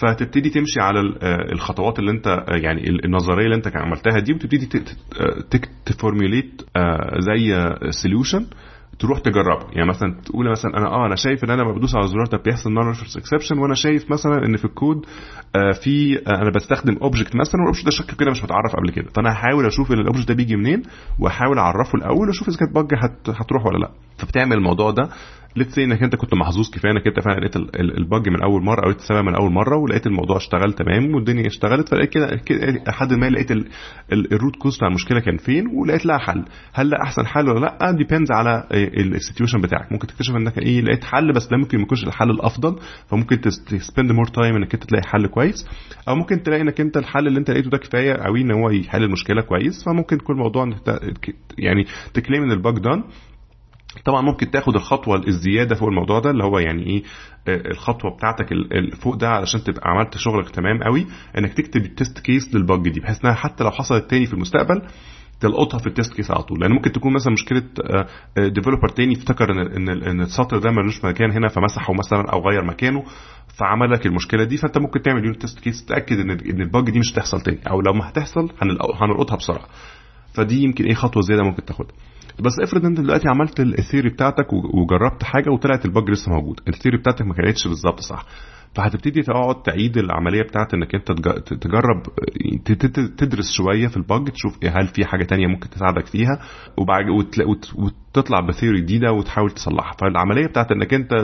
فتبتدي 0.00 0.50
تمشي 0.50 0.80
على 0.80 1.00
الخطوات 1.52 1.98
اللي 1.98 2.10
أنت 2.10 2.44
يعني 2.48 2.90
النظرية 3.04 3.44
اللي 3.44 3.56
أنت 3.56 3.76
عملتها 3.76 4.18
دي 4.20 4.32
وتبتدي 4.32 4.68
ت 5.86 5.94
formulate 5.94 6.62
زي 7.18 7.70
solution 7.90 8.46
تروح 8.98 9.18
تجربه 9.18 9.66
يعني 9.72 9.88
مثلا 9.88 10.14
تقول 10.24 10.50
مثلا 10.50 10.76
أنا 10.76 10.86
آه 10.86 11.06
أنا 11.06 11.16
شايف 11.16 11.44
إن 11.44 11.50
أنا 11.50 11.62
لما 11.62 11.72
بدوس 11.72 11.94
على 11.94 12.04
الزرار 12.04 12.26
ده 12.26 12.38
بيحصل 12.44 12.72
null 12.72 12.88
exception 13.16 13.58
وأنا 13.58 13.74
شايف 13.74 14.10
مثلا 14.10 14.46
إن 14.46 14.56
في 14.56 14.64
الكود 14.64 15.06
آه 15.56 15.72
في 15.72 16.18
آه 16.18 16.42
أنا 16.42 16.50
بستخدم 16.50 16.96
object 17.02 17.36
مثلا 17.36 17.60
وال 17.60 17.66
object 17.66 17.84
ده 17.84 17.90
شكله 17.90 18.16
كده 18.16 18.30
مش 18.30 18.44
متعرف 18.44 18.76
قبل 18.76 18.90
كده. 18.90 19.10
فأنا 19.14 19.32
هحاول 19.32 19.66
أشوف 19.66 19.92
إن 19.92 19.98
ال 19.98 20.02
object 20.02 20.28
ده 20.28 20.34
بيجي 20.34 20.56
منين 20.56 20.82
وأحاول 21.18 21.58
أعرفه 21.58 21.94
الأول 21.98 22.26
وأشوف 22.28 22.48
إذا 22.48 22.56
كانت 22.56 22.74
bug 22.74 22.86
هتروح 23.28 23.66
ولا 23.66 23.78
لأ. 23.78 23.90
فبتعمل 24.18 24.56
الموضوع 24.56 24.90
ده 24.90 25.08
let's 25.56 25.78
إنك 25.78 26.02
أنت 26.02 26.16
كنت 26.16 26.34
محظوظ 26.34 26.70
كفاية 26.70 26.92
إنك 26.92 27.06
أنت 27.06 27.20
فعلا 27.20 27.40
لقيت 27.40 27.56
ال 27.80 27.92
bug 27.92 28.28
من 28.28 28.42
أول 28.42 28.62
مرة 28.62 28.84
أو 28.84 28.90
لقيت 28.90 29.00
السبب 29.00 29.24
من 29.24 29.34
أول 29.34 29.52
مرة 29.52 29.76
ولقيت 29.76 30.06
الموضوع 30.06 30.36
اشتغل 30.36 30.72
تمام 30.72 31.14
والدنيا 31.14 31.46
اشتغلت 31.46 31.88
فلقيت 31.88 32.10
كده 32.10 32.40
لحد 32.88 33.12
ما 33.14 33.30
لقيت 33.30 33.50
ال 34.12 34.21
root 34.21 34.56
cause 34.56 34.76
بتاع 34.76 34.88
المشكلة 34.88 35.20
كان 35.20 35.36
فين 35.36 35.66
ولقيت 35.66 36.06
لها 36.06 36.18
حل. 36.18 36.44
هل 36.72 36.90
ده 36.90 36.96
أحسن 37.02 37.26
حل 37.26 37.48
ولا 37.48 37.60
لأ؟ 37.60 37.90
depends 37.90 38.30
على 38.32 38.64
ال 38.72 38.81
situation 38.81 39.60
بتاعك. 39.60 39.92
ممكن 39.92 40.06
تكتشف 40.06 40.36
إنك 40.36 40.58
إيه 40.58 40.80
لقيت 40.80 41.04
حل 41.04 41.32
بس 41.32 41.46
ده 41.46 41.56
ممكن 41.56 41.78
ما 41.78 41.84
يكونش 41.84 42.04
الحل 42.04 42.30
الأفضل 42.30 42.76
فممكن 43.08 43.40
ت 43.40 43.52
spend 43.52 44.12
more 44.12 44.26
time 44.26 44.56
إنك 44.56 44.74
أنت 44.74 44.84
تلاقي 44.84 45.08
حل 45.08 45.26
كويس 45.26 45.68
أو 46.08 46.14
ممكن 46.14 46.42
تلاقي 46.42 46.62
إنك 46.62 46.80
أنت 46.80 46.96
الحل 46.96 47.26
اللي 47.26 47.38
أنت 47.38 47.50
لقيته 47.50 47.70
ده 47.70 47.78
كفاية 47.78 48.12
قوي 48.12 48.40
إن 48.40 48.50
هو 48.50 48.70
يحل 48.70 49.02
المشكلة 49.02 49.42
كويس 49.42 49.84
فممكن 49.84 50.16
يكون 50.16 50.36
الموضوع 50.36 50.70
يعني 51.58 51.86
ت 52.14 52.19
claim 52.19 52.42
إن 52.42 52.50
ال 52.52 52.59
bug 52.59 52.78
done 52.78 53.02
طبعا 54.04 54.20
ممكن 54.22 54.50
تاخد 54.50 54.74
الخطوة 54.74 55.22
الزيادة 55.28 55.74
فوق 55.74 55.88
الموضوع 55.88 56.18
ده 56.20 56.30
اللي 56.30 56.44
هو 56.44 56.58
يعني 56.58 56.86
إيه 56.86 57.02
الخطوة 57.48 58.10
بتاعتك 58.16 58.46
فوق 59.02 59.14
ده 59.14 59.28
علشان 59.28 59.64
تبقى 59.64 59.90
عملت 59.90 60.16
شغلك 60.16 60.50
تمام 60.50 60.82
قوي 60.82 61.06
إنك 61.38 61.52
تكتب 61.54 61.84
ال 61.84 61.91
test 61.91 62.18
case 62.18 62.54
لل 62.54 62.68
bug 62.68 62.88
دي 62.88 63.00
بحيث 63.00 63.24
إنها 63.24 63.34
حتى 63.34 63.64
لو 63.64 63.70
حصلت 63.70 64.10
تاني 64.10 64.26
في 64.26 64.32
المستقبل 64.34 64.82
تلقطها 65.40 65.78
في 65.78 65.86
ال 65.86 65.92
test 65.92 66.14
case 66.14 66.30
على 66.30 66.42
طول. 66.42 66.60
لأن 66.60 66.72
ممكن 66.72 66.92
تكون 66.92 67.12
مثلا 67.12 67.32
مشكلة 67.32 67.62
developer 68.48 68.88
تاني 68.88 69.14
افتكر 69.14 69.52
ان 69.52 69.58
إن 69.58 70.02
إن 70.02 70.20
السطر 70.20 70.58
ده 70.58 70.70
ملوش 70.70 71.04
مكان 71.04 71.30
هنا 71.30 71.48
فمسحه 71.48 71.92
مثلا 71.92 72.32
أو 72.32 72.48
غير 72.48 72.64
مكانه 72.64 73.04
فعمل 73.58 73.90
لك 73.92 74.06
المشكلة 74.06 74.44
دي. 74.44 74.56
فأنت 74.56 74.78
ممكن 74.78 75.02
تعمل 75.02 75.24
unit 75.24 75.40
test 75.40 75.60
case 75.60 75.84
تتأكد 75.84 76.18
إن 76.20 76.30
إن 76.30 76.60
ال 76.60 76.68
bug 76.68 76.90
دي 76.90 76.98
مش 76.98 77.12
هتحصل 77.12 77.40
تاني 77.40 77.58
أو 77.70 77.80
لو 77.80 77.92
ما 77.92 78.08
هتحصل 78.08 78.50
هنلقطها 79.00 79.36
بسرعة. 79.36 79.66
فدي 80.34 80.62
يمكن 80.62 80.84
إيه 80.84 80.94
خطوة 80.94 81.22
زيادة 81.22 81.42
ممكن 81.42 81.64
تاخدها. 81.64 81.96
بس 82.40 82.52
افرض 82.62 82.84
انت 82.84 83.00
دلوقتي 83.00 83.28
عملت 83.28 83.60
ال 83.60 83.67
theory 83.67 84.08
بتاعتك 84.08 84.52
وجربت 84.52 85.22
حاجة 85.22 85.50
وطلعت 85.50 85.84
ال 85.84 85.91
bug 85.91 86.10
لسه 86.10 86.32
موجود. 86.32 86.60
ال 86.68 86.72
theory 86.72 86.98
بتاعتك 86.98 87.22
ما 87.22 87.34
كانتش 87.34 87.68
بالظبط 87.68 88.00
صح. 88.00 88.26
فهتبتدي 88.74 89.22
تقعد 89.22 89.62
تعيد 89.62 89.98
العملية 89.98 90.42
بتاعت 90.42 90.74
انك 90.74 90.94
انت 90.94 91.12
تجرب 91.52 92.02
تدرس 93.18 93.52
شوية 93.52 93.86
في 93.88 93.96
ال 93.96 94.04
bug 94.04 94.28
تشوف 94.28 94.64
هل 94.64 94.86
في 94.86 95.04
حاجة 95.04 95.24
تانية 95.24 95.46
ممكن 95.46 95.70
تساعدك 95.70 96.06
فيها 96.06 96.40
وبعد 96.76 97.04
وتطلع 97.76 98.40
ب 98.40 98.46
theory 98.46 98.80
جديدة 98.80 99.12
وتحاول 99.12 99.50
تصلحها. 99.50 99.92
فالعملية 100.00 100.46
بتاعت 100.46 100.72
انك 100.72 100.94
انت 100.94 101.14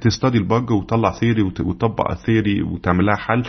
ت 0.00 0.06
study 0.06 0.38
ال 0.38 0.46
bug 0.46 0.70
وتطلع 0.70 1.12
theory 1.12 1.42
وتطبق 1.42 2.10
ال 2.10 2.17
theory 2.17 2.62
وتعمل 2.62 3.06
لها 3.06 3.16
حل 3.16 3.42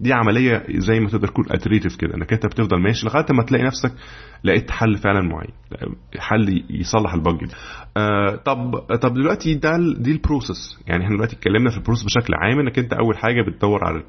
دي 0.00 0.12
عملية 0.12 0.62
زي 0.78 1.00
ما 1.00 1.08
تقدر 1.08 1.28
تكون 1.28 1.44
iterative 1.50 1.96
كده 1.96 2.14
إنك 2.14 2.32
أنت 2.32 2.46
بتفضل 2.46 2.82
ماشي 2.82 3.06
لغاية 3.06 3.26
ما 3.30 3.42
تلاقي 3.42 3.64
نفسك 3.64 3.92
لقيت 4.44 4.70
حل 4.70 4.96
فعلا 4.96 5.20
معين 5.20 5.50
حل 6.18 6.64
يصلح 6.70 7.14
ال 7.14 7.20
bug 7.20 7.38
دي. 7.44 7.54
آه 7.96 8.36
طب 8.36 8.76
طب 9.02 9.14
دلوقتي 9.14 9.54
ده 9.54 9.70
دي 9.98 10.12
ال 10.12 10.20
process 10.20 10.78
يعني 10.86 11.04
إحنا 11.04 11.14
دلوقتي 11.16 11.36
اتكلمنا 11.36 11.70
في 11.70 11.76
ال 11.76 11.80
process 11.80 12.04
بشكل 12.04 12.34
عام 12.34 12.58
إنك 12.60 12.78
أنت 12.78 12.92
أول 12.92 13.16
حاجة 13.18 13.42
بتدور 13.42 13.84
على 13.84 14.02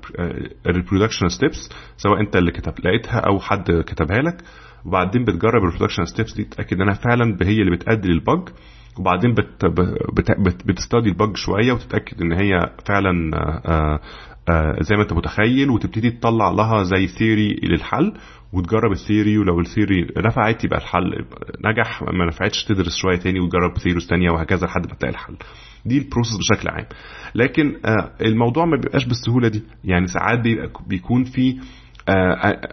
ال 0.67 0.72
reproduction 0.72 1.29
steps 1.29 1.69
سواء 1.97 2.19
أنت 2.21 2.35
اللي 2.35 2.51
كتب 2.51 2.73
لقيتها 2.85 3.19
أو 3.19 3.39
حد 3.39 3.71
كتبها 3.85 4.21
لك. 4.21 4.41
وبعدين 4.85 5.25
بتجرب 5.25 5.63
ال 5.63 5.67
reproduction 5.67 6.05
steps 6.05 6.33
دي 6.35 6.43
تتاكد 6.43 6.81
إنها 6.81 6.93
فعلا 6.93 7.37
هي 7.41 7.61
اللي 7.61 7.71
بتأدي 7.71 8.07
لل 8.07 8.24
bug 8.24 8.49
وبعدين 8.99 9.33
بت 9.33 9.65
بت 9.65 10.31
بت 10.39 10.67
بت 10.67 10.79
study 10.79 11.09
ال 11.09 11.16
bug 11.16 11.35
شوية 11.37 11.71
وتتأكد 11.73 12.21
إن 12.21 12.31
هي 12.33 12.69
فعلا 12.87 13.31
آه 13.65 13.99
زي 14.81 14.95
ما 14.95 15.01
انت 15.01 15.13
متخيل 15.13 15.69
وتبتدي 15.69 16.11
تطلع 16.11 16.49
لها 16.49 16.83
زي 16.83 17.07
theory 17.07 17.59
للحل 17.63 18.13
وتجرب 18.53 18.91
ال 18.91 18.98
theory 18.98 19.37
ولو 19.37 19.59
ال 19.59 19.66
theory 19.66 20.07
نفعت 20.17 20.63
يبقى 20.63 20.79
الحل 20.79 21.25
نجح 21.65 22.01
ما 22.03 22.25
نفعتش 22.25 22.63
تدرس 22.65 22.95
شوية 23.01 23.17
تاني 23.17 23.39
وتجرب 23.39 23.77
theories 23.77 24.07
تانية 24.07 24.31
وهكذا 24.31 24.65
لحد 24.67 24.87
ما 24.87 24.93
تلاقي 24.95 25.11
الحل. 25.13 25.35
دي 25.85 25.97
ال 25.97 26.02
process 26.02 26.37
بشكل 26.37 26.69
عام. 26.69 26.85
لكن 27.35 27.75
الموضوع 28.21 28.65
ما 28.65 28.77
بيبقاش 28.77 29.05
بالسهولة 29.05 29.47
دي. 29.47 29.63
يعني 29.83 30.07
ساعات 30.07 30.39
بيكون 30.87 31.23
في 31.23 31.55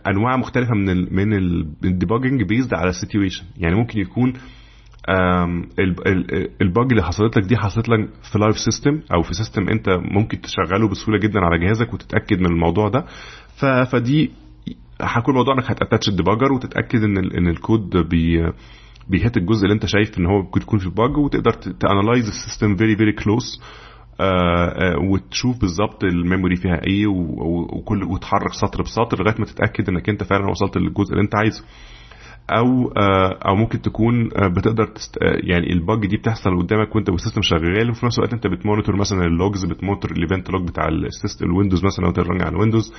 أنواع 0.07 0.37
مختلفة 0.37 0.75
من 0.75 0.89
ال 0.91 1.15
من 1.17 1.33
ال 1.85 1.90
debugging 1.90 2.43
based 2.43 2.75
على 2.75 2.91
ال 2.91 2.96
situation 2.96 3.45
يعني 3.57 3.75
ممكن 3.75 4.01
يكون 4.01 4.33
ال 6.63 6.69
bug 6.69 6.87
اللي 6.91 7.03
حصلت 7.03 7.37
لك 7.39 7.45
دي 7.45 7.57
حصلت 7.57 7.89
لك 7.89 8.09
في 8.33 8.39
live 8.39 8.59
system 8.59 9.01
أو 9.15 9.23
في 9.23 9.35
system 9.35 9.69
أنت 9.69 9.89
ممكن 9.89 10.41
تشغله 10.41 10.89
بسهولة 10.89 11.19
جدا 11.21 11.41
على 11.41 11.59
جهازك 11.59 11.95
وتتأكد 11.95 12.39
من 12.41 12.47
الموضوع 12.47 12.89
ده. 12.89 13.05
فدي 13.93 14.31
هيكون 15.03 15.35
الموضوع 15.35 15.55
إنك 15.55 15.71
ه 15.71 15.76
attach 15.76 16.09
ال 16.09 16.13
debugger 16.13 16.53
وتتأكد 16.53 17.03
إن 17.03 17.17
إن 17.19 17.49
الكود 17.49 17.97
بي 17.97 18.53
بي 19.09 19.20
hit 19.20 19.37
الجزء 19.37 19.63
اللي 19.63 19.75
أنت 19.75 19.87
شايف 19.87 20.19
إن 20.19 20.27
هو 20.27 20.39
ممكن 20.43 20.61
يكون 20.61 20.79
في 20.79 20.89
bug 20.91 21.17
وتقدر 21.17 21.53
ت 21.53 21.62
analyze 21.62 22.27
ال 22.29 22.36
system 22.36 22.77
very 22.77 22.97
very 22.97 23.13
close 23.13 23.61
وتشوف 25.11 25.61
بالظبط 25.61 26.05
ال 26.05 26.12
memory 26.12 26.57
فيها 26.57 26.81
إيه 26.87 27.07
وكل 27.07 28.05
وتحرك 28.05 28.53
سطر 28.53 28.83
بسطر 28.83 29.23
لغاية 29.23 29.37
ما 29.39 29.45
تتأكد 29.45 29.89
إنك 29.89 30.09
أنت 30.09 30.23
فعلا 30.23 30.51
وصلت 30.51 30.77
للجزء 30.77 31.11
اللي 31.13 31.23
أنت 31.25 31.35
عايزه. 31.37 31.65
أو 32.51 32.93
أو 33.49 33.55
ممكن 33.57 33.83
تكون 33.83 34.29
بتقدر 34.29 34.85
test 34.87 35.17
يعني 35.23 35.73
ال 35.73 35.81
bug 35.81 36.07
دي 36.07 36.17
بتحصل 36.17 36.59
قدامك 36.63 36.97
وأنت 36.97 37.11
وال 37.11 37.19
system 37.19 37.43
شغال 37.43 37.91
وفي 37.91 38.07
نفس 38.07 38.19
الوقت 38.19 38.33
أنت 38.33 38.47
بتمونيتور 38.47 38.97
مثلا 38.97 39.25
اللوجز 39.25 39.65
بتمونيتور 39.65 40.11
الإيفنت 40.11 40.51
لوج 40.51 40.69
بتاع 40.69 40.89
السيستم 40.89 41.47
الويندوز 41.47 41.85
مثلا 41.85 42.05
لو 42.05 42.09
انت 42.11 42.19
على 42.19 42.49
الويندوز 42.49 42.93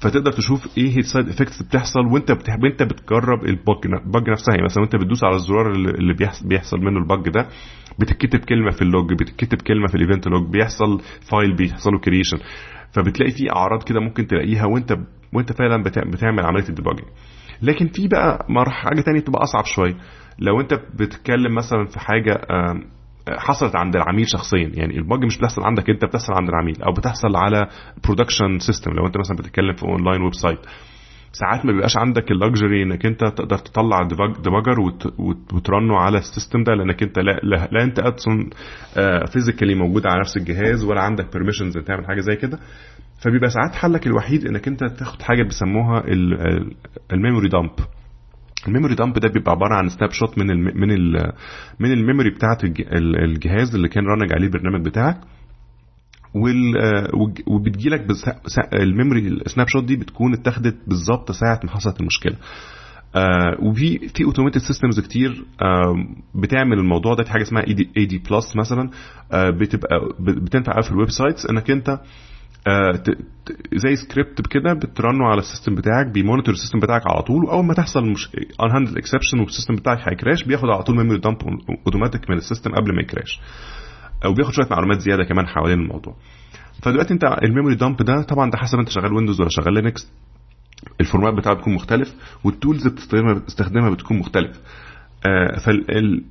فتقدر 0.00 0.32
تشوف 0.32 0.78
إيه 0.78 0.98
ال 0.98 1.04
side 1.04 1.28
effects 1.28 1.62
بتحصل 1.62 2.00
وأنت 2.06 2.32
بتحب 2.32 2.64
انت 2.64 2.82
بتجرب 2.82 3.44
ال 3.44 3.65
bug 3.65 4.30
نفسها. 4.30 4.54
يعني 4.54 4.64
مثلا 4.64 4.82
وأنت 4.82 4.96
بتدوس 4.96 5.24
على 5.24 5.34
الزرار 5.36 5.70
اللي 5.72 6.14
بيحصل 6.44 6.78
منه 6.78 6.98
ال 6.98 7.06
bug 7.06 7.28
ده 7.28 7.48
بتتكتب 8.00 8.38
كلمة 8.38 8.70
في 8.70 8.82
ال 8.82 8.89
log 8.89 9.12
بتتكتب 9.12 9.62
كلمة 9.62 9.86
في 9.86 9.94
ال 9.94 10.00
event 10.00 10.28
log 10.28 10.48
بيحصل 10.52 11.00
file 11.30 11.56
بيحصل 11.56 11.90
له 11.92 11.98
creation 11.98 12.38
فبتلاقي 12.92 13.32
في 13.32 13.52
أعراض 13.52 13.82
كده 13.82 14.00
ممكن 14.00 14.26
تلاقيها 14.26 14.66
وأنت 14.66 14.96
وأنت 15.32 15.52
فعلا 15.52 15.82
بتعمل 15.82 16.44
عملية 16.46 16.68
ال 16.68 16.72
debugging 16.72 17.06
لكن 17.62 17.86
في 17.88 18.08
بقى 18.08 18.46
حاجة 18.68 19.00
تانية 19.00 19.20
تبقى 19.20 19.42
أصعب 19.42 19.64
شوية. 19.64 19.94
لو 20.38 20.60
أنت 20.60 20.74
بتتكلم 20.74 21.54
مثلا 21.54 21.84
في 21.84 22.00
حاجة 22.00 22.40
حصلت 23.38 23.76
عند 23.76 23.96
العميل 23.96 24.28
شخصيا 24.28 24.70
يعني 24.74 24.98
ال 24.98 25.05
bug 25.05 25.24
مش 25.24 25.38
بتحصل 25.38 25.62
عندك 25.62 25.90
أنت 25.90 26.04
بتحصل 26.04 26.32
عند 26.32 26.48
العميل 26.48 26.82
أو 26.82 26.92
بتحصل 26.92 27.36
على 27.36 27.68
production 28.04 28.58
system 28.58 28.90
لو 28.90 29.06
أنت 29.06 29.16
مثلا 29.18 29.36
بتتكلم 29.36 29.72
في 29.72 29.82
online 29.82 30.22
website 30.22 30.58
ساعات 31.32 31.66
ما 31.66 31.72
بيبقاش 31.72 31.96
عندك 31.96 32.30
ال 32.30 32.37
luxury 32.37 32.82
إنك 32.82 33.06
أنت 33.06 33.20
تقدر 33.24 33.58
تطلع 33.58 34.02
debugger 34.42 34.80
وت 35.52 35.67
run 35.67 35.89
ه 35.89 35.96
على 35.98 36.18
ال 36.18 36.24
system 36.24 36.62
ده 36.64 36.74
لأنك 36.74 37.02
أنت 37.02 37.18
لا, 37.18 37.40
لا, 37.42 37.68
لا 37.72 37.82
أنت 37.84 37.98
أصلا 37.98 38.50
physically 39.32 39.74
موجود 39.74 40.06
على 40.06 40.20
نفس 40.20 40.36
الجهاز 40.36 40.84
ولا 40.84 41.00
عندك 41.00 41.32
permissions 41.32 41.78
تعمل 41.78 42.06
حاجة 42.06 42.20
زي 42.20 42.36
كده. 42.36 42.58
فبيبقى 43.18 43.50
ساعات 43.50 43.74
حلك 43.74 44.06
الوحيد 44.06 44.46
إنك 44.46 44.68
أنت 44.68 44.84
تاخد 44.84 45.22
حاجة 45.22 45.42
بيسموها 45.42 46.04
ال 47.12 47.17
memory 47.17 47.48
dump. 47.48 47.70
ال 48.68 48.72
memory 48.72 48.94
dump 48.94 49.18
ده 49.18 49.28
بيبقى 49.28 49.52
عبارة 49.52 49.74
عن 49.74 49.88
snapshot 49.88 50.38
من 50.38 50.46
من 50.80 51.12
من 51.80 51.92
ال 51.92 51.97
memory 51.97 52.30
بتاعة 52.30 52.58
الجهاز 53.24 53.74
اللي 53.74 53.88
كان 53.88 54.04
running 54.06 54.32
عليه 54.32 54.46
البرنامج 54.46 54.84
بتاعك. 54.84 55.20
وبتجي 57.46 57.88
لك 57.88 58.06
ال 58.72 58.79
memory 58.79 59.21
ال 59.21 59.28
snapshot 59.28 59.84
دي 59.84 59.96
بتكون 59.96 60.34
اتاخدت 60.34 60.76
بالظبط 60.86 61.32
ساعة 61.32 61.60
ما 61.64 61.70
حصلت 61.70 62.00
المشكلة. 62.00 62.36
آه 63.16 63.56
وفي 63.62 63.98
في 64.08 64.24
automated 64.24 64.58
systems 64.58 65.00
كتير 65.00 65.44
آه 65.62 65.94
بتعمل 66.34 66.78
الموضوع 66.78 67.14
ده. 67.14 67.24
في 67.24 67.30
حاجة 67.30 67.42
اسمها 67.42 67.66
ADPlus 67.96 68.56
مثلا 68.56 68.90
آه 69.32 69.50
بتبقى 69.50 70.00
بتنفع 70.20 70.80
في 70.80 70.90
ال 70.90 71.10
websites. 71.10 71.46
إنك 71.46 71.70
أنت 71.70 71.88
آه 71.88 72.00
زي 73.74 73.96
سكريبت 73.96 74.46
كده 74.46 74.72
بت 74.72 74.89
run 74.89 75.15
ه 75.15 75.24
على 75.26 75.38
ال 75.38 75.43
system 75.43 75.74
بتاعك 75.74 76.06
بي 76.06 76.17
monitor 76.17 76.54
ال 76.54 76.57
system 76.57 76.78
بتاعك 76.78 77.02
على 77.06 77.22
طول 77.22 77.44
وأول 77.44 77.64
ما 77.64 77.74
تحصل 77.74 78.04
مش 78.10 78.28
unhandled 78.64 78.70
exception 78.70 78.98
وال 78.98 79.40
system 79.40 79.74
بتاعك 79.76 79.98
هي 80.08 80.18
crash 80.18 80.44
بياخد 80.44 80.68
على 80.68 80.82
طول 80.82 80.96
memory 80.96 81.18
dump 81.18 81.36
اوتوماتيك 81.86 82.30
من 82.30 82.36
ال 82.36 82.41
system 82.41 82.70
قبل 82.74 82.94
ما 82.94 83.02
ي 83.02 83.07
crash. 83.07 83.40
وبياخد 84.26 84.52
شوية 84.52 84.66
معلومات 84.70 85.00
زيادة 85.00 85.24
كمان 85.24 85.46
حوالين 85.46 85.80
الموضوع. 85.80 86.16
فدلوقتي 86.82 87.14
انت 87.14 87.24
ال 87.24 87.31
memory 87.31 87.74
dump 87.74 88.02
ده 88.02 88.22
طبعا 88.22 88.50
ده 88.50 88.58
حسب 88.58 88.78
انت 88.78 88.88
شغال 88.88 89.12
ويندوز 89.12 89.40
ولا 89.40 89.50
شغال 89.50 89.74
لينكس 89.74 90.12
ال 91.00 91.05
format 91.05 91.34
بتاعه 91.34 91.56
بيكون 91.56 91.74
مختلف 91.74 92.14
وال 92.44 92.56
tools 92.56 92.86
اللي 92.86 93.34
بتستخدمها 93.34 93.90
بتكون 93.90 94.18
مختلف. 94.18 94.60
آه 95.26 95.58
فال 95.58 96.24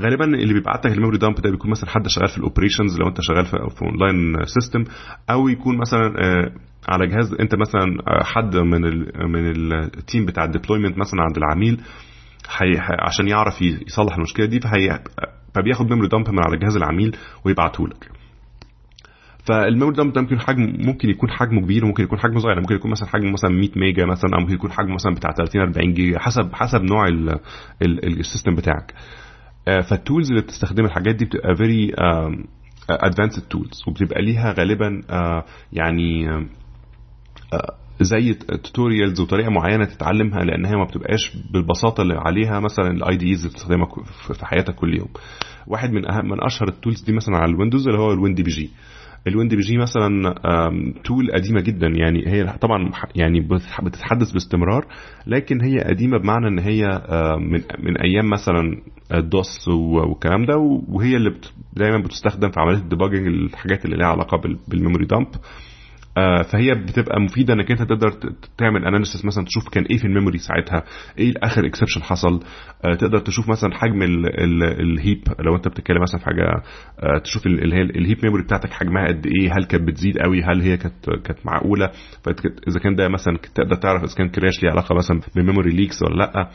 غالبا 0.00 0.24
اللي 0.24 0.54
بيبعت 0.54 0.86
لك 0.86 0.92
ال 0.92 0.96
memory 0.96 1.18
dump 1.18 1.34
ده 1.34 1.50
بيكون 1.50 1.70
مثلا 1.70 1.90
حد 1.90 2.08
شغال 2.08 2.28
في 2.28 2.38
ال 2.38 2.43
operations 2.43 2.98
لو 3.00 3.08
أنت 3.08 3.20
شغال 3.20 3.44
في, 3.46 3.82
online 3.82 4.44
system 4.44 4.84
أو 5.30 5.48
يكون 5.48 5.78
مثلا 5.78 6.06
آه 6.06 6.52
على 6.88 7.06
جهاز 7.06 7.34
أنت 7.40 7.54
مثلا 7.54 7.96
حد 8.24 8.56
من 8.56 8.84
ال 8.84 9.28
من 9.28 9.72
ال 9.72 9.83
team 9.83 10.26
بتاع 10.26 10.44
ال 10.44 10.49
deployment 10.49 10.98
مثلا 10.98 11.20
عند 11.22 11.36
العميل 11.36 11.80
حي 12.48 12.76
عشان 12.78 13.28
يعرف 13.28 13.62
يصلح 13.62 14.16
المشكلة 14.16 14.46
دي 14.46 14.60
فهي 14.60 15.00
فبياخد 15.54 15.90
memory 15.90 16.08
dump 16.08 16.30
من 16.30 16.38
على 16.44 16.56
جهاز 16.56 16.76
العميل 16.76 17.16
ويبعته 17.44 17.88
لك 17.88 18.10
فال 19.48 19.60
memory 19.60 19.96
dump 19.96 20.12
ده 20.12 20.20
ممكن 20.20 20.40
حجم 20.40 20.76
ممكن 20.78 21.08
يكون 21.10 21.30
حجمه 21.30 21.60
كبير 21.60 21.84
وممكن 21.84 22.02
يكون 22.02 22.18
حجمه 22.18 22.38
صغير 22.40 22.60
ممكن 22.60 22.74
يكون 22.74 22.90
مثلا 22.90 23.08
حجمه 23.08 23.30
مثلا 23.30 23.50
100 23.50 23.68
ميجا 23.76 24.04
مثلا 24.06 24.30
أو 24.34 24.40
ممكن 24.40 24.54
يكون 24.54 24.72
حجمه 24.72 24.94
مثلا 24.94 25.14
بتاع 25.14 25.30
30 25.32 25.60
40 25.60 25.94
جيجا 25.94 26.18
حسب 26.18 26.52
حسب 26.52 26.82
نوع 26.82 27.08
ال 27.82 27.92
system 27.92 28.54
بتاعك. 28.54 28.94
فال 29.90 30.01
tools 30.01 30.30
اللي 30.30 30.42
بتستخدم 30.42 30.84
الحاجات 30.84 31.14
دي 31.14 31.24
بتبقى 31.24 31.56
very 31.56 31.92
advanced 32.90 33.42
tools 33.42 33.82
وبتبقى 33.88 34.22
ليها 34.22 34.52
غالبا 34.52 35.02
يعني 35.72 36.28
زي 38.00 38.34
tutorials 38.34 39.20
وطريقة 39.20 39.50
معينة 39.50 39.84
تتعلمها 39.84 40.44
لأنها 40.44 40.76
ما 40.76 40.84
بتبقاش 40.84 41.36
بالبساطة 41.52 42.02
اللي 42.02 42.14
عليها 42.14 42.60
مثلا 42.60 42.90
ال 42.90 43.16
IDEs 43.16 43.38
اللي 43.38 43.50
بتستخدمها 43.50 43.88
في 44.38 44.46
حياتك 44.46 44.74
كل 44.74 44.94
يوم. 44.98 45.08
واحد 45.66 45.90
من 45.92 46.10
أهم 46.10 46.28
من 46.28 46.44
أشهر 46.44 46.68
ال 46.68 46.73
tools 46.73 47.00
دي 47.00 47.12
مثلا 47.12 47.36
على 47.36 47.50
الويندوز 47.50 47.88
اللي 47.88 47.98
هو 48.00 48.12
ال 48.12 48.16
WinDbg 48.16 48.42
ال 48.42 48.50
WinDbg 48.50 49.76
مثلا 49.78 50.34
tool 51.04 51.30
قديمة 51.32 51.60
جدا. 51.60 51.86
يعني 51.86 52.24
هي 52.26 52.44
طبعا 52.60 52.90
يعني 53.14 53.40
بتتحدث 53.82 54.32
باستمرار 54.32 54.86
لكن 55.26 55.60
هي 55.64 55.78
قديمة 55.80 56.18
بمعنى 56.18 56.48
إن 56.48 56.58
هي 56.58 57.02
من 57.40 57.60
من 57.78 57.96
أيام 57.96 58.30
مثلا 58.30 58.76
ال 59.14 59.28
DOS 59.28 59.68
والكلام 59.68 60.46
ده 60.46 60.56
وهي 60.88 61.16
اللي 61.16 61.34
دايما 61.72 61.98
بتستخدم 61.98 62.50
في 62.50 62.60
عملية 62.60 62.78
ال 62.78 62.83
debugging 62.83 63.26
الحاجات 63.26 63.84
اللي 63.84 63.96
ليها 63.96 64.06
علاقة 64.06 64.40
بال 64.68 64.78
memory 64.78 65.06
dump 65.06 65.26
فهي 66.52 66.74
بتبقى 66.74 67.20
مفيدة 67.20 67.54
إنك 67.54 67.70
أنت 67.70 67.82
تقدر 67.82 68.10
تعمل 68.58 68.84
analysis 68.86 69.24
مثلا 69.24 69.44
تشوف 69.44 69.68
كان 69.68 69.84
إيه 69.84 69.96
في 69.98 70.04
ال 70.04 70.09
memory 70.09 70.38
ساعتها 70.38 70.82
إيه 71.18 71.32
آخر 71.42 71.66
exception 71.66 72.02
حصل 72.02 72.40
تقدر 72.82 73.18
تشوف 73.18 73.48
مثلا 73.50 73.74
حجم 73.74 74.02
ال 74.02 74.26
heap 74.26 75.22
لو 75.40 75.56
أنت 75.56 75.68
بتتكلم 75.68 76.02
مثلا 76.02 76.18
في 76.20 76.24
حاجة 76.26 76.62
تشوف 77.24 77.46
اللي 77.46 77.76
هي 77.76 77.80
ال 77.82 77.89
heap 77.89 78.18
memory 78.24 78.42
بتاعتك 78.42 78.70
حجمها 78.72 79.08
قد 79.08 79.26
إيه 79.26 79.52
هل 79.52 79.64
كانت 79.64 79.88
بتزيد 79.88 80.18
قوي 80.18 80.42
هل 80.42 80.60
هي 80.60 80.76
كانت 80.76 81.10
كانت 81.24 81.46
معقولة 81.46 81.90
فإذا 82.24 82.78
كان 82.82 82.94
ده 82.94 83.08
مثلا 83.08 83.36
تقدر 83.54 83.74
تعرف 83.76 84.02
إذا 84.04 84.14
كان 84.14 84.28
crash 84.28 84.62
ليه 84.62 84.70
علاقة 84.70 84.94
مثلا 84.94 85.20
بال 85.34 85.43
memory 85.43 85.70
leaks 85.70 86.02
ولا 86.02 86.14
لأ. 86.16 86.50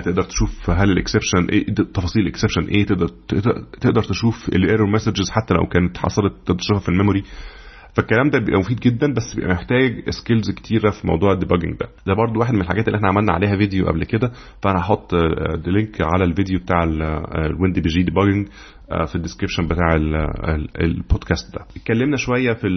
تقدر 0.00 0.22
تشوف 0.22 0.70
هل 0.70 0.90
ال 0.90 0.95
exception 0.95 1.44
إيه 1.52 1.64
تفاصيل 1.74 2.22
ال 2.22 2.26
exception 2.26 2.62
إيه 2.62 2.86
تقدر 2.86 3.08
تقدر 3.80 4.02
تشوف 4.02 4.48
ال 4.48 4.55
error 4.55 4.90
messages 4.90 5.30
حتى 5.30 5.54
لو 5.54 5.66
كانت 5.66 5.98
حصلت 5.98 6.32
تقدر 6.46 6.58
تشوفها 6.58 6.80
في 6.80 6.88
ال 6.88 6.92
memory. 6.92 7.22
فالكلام 7.94 8.30
ده 8.30 8.38
بيبقى 8.38 8.60
مفيد 8.60 8.80
جدا 8.80 9.12
بس 9.14 9.34
بيبقى 9.36 9.54
محتاج 9.54 10.10
skills 10.10 10.50
كتيرة 10.50 10.90
في 10.90 11.06
موضوع 11.06 11.32
ال 11.32 11.36
debugging 11.36 11.76
ده. 11.78 11.88
ده 12.06 12.14
برضو 12.14 12.40
واحد 12.40 12.54
من 12.54 12.60
الحاجات 12.60 12.86
اللي 12.88 12.96
إحنا 12.96 13.08
عملنا 13.08 13.32
عليها 13.32 13.56
فيديو 13.56 13.86
قبل 13.86 14.04
كده 14.04 14.32
فأنا 14.62 14.78
هحط 14.80 15.14
link 15.66 16.00
على 16.00 16.24
الفيديو 16.24 16.58
بتاع 16.58 16.84
ال 16.84 16.97
WinDbg 16.97 17.78
debugging 17.78 18.48
في 19.06 19.14
ال 19.14 19.18
description 19.18 19.66
بتاع 19.66 19.94
البودكاست 20.80 21.54
ده. 21.54 21.64
اتكلمنا 21.76 22.16
شوية 22.16 22.52
في 22.52 22.68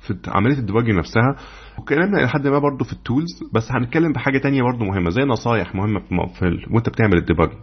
في 0.00 0.14
عملية 0.28 0.58
ال 0.58 0.61
debugging 0.61 0.90
نفسها 0.98 1.36
واتكلمنا 1.78 2.18
إلى 2.20 2.28
حد 2.28 2.46
ما 2.46 2.58
برضو 2.58 2.84
في 2.84 2.92
ال 2.92 3.01
tools 3.01 3.44
بس 3.54 3.72
هنتكلم 3.72 4.12
بحاجه 4.12 4.38
تانية 4.38 4.62
برضو 4.62 4.84
مهمة 4.84 5.10
زي 5.10 5.22
نصايح 5.22 5.74
مهمة 5.74 6.00
في. 6.38 6.44
وانت 6.70 6.88
بتعمل 6.88 7.16
ال 7.18 7.22
debugging. 7.22 7.58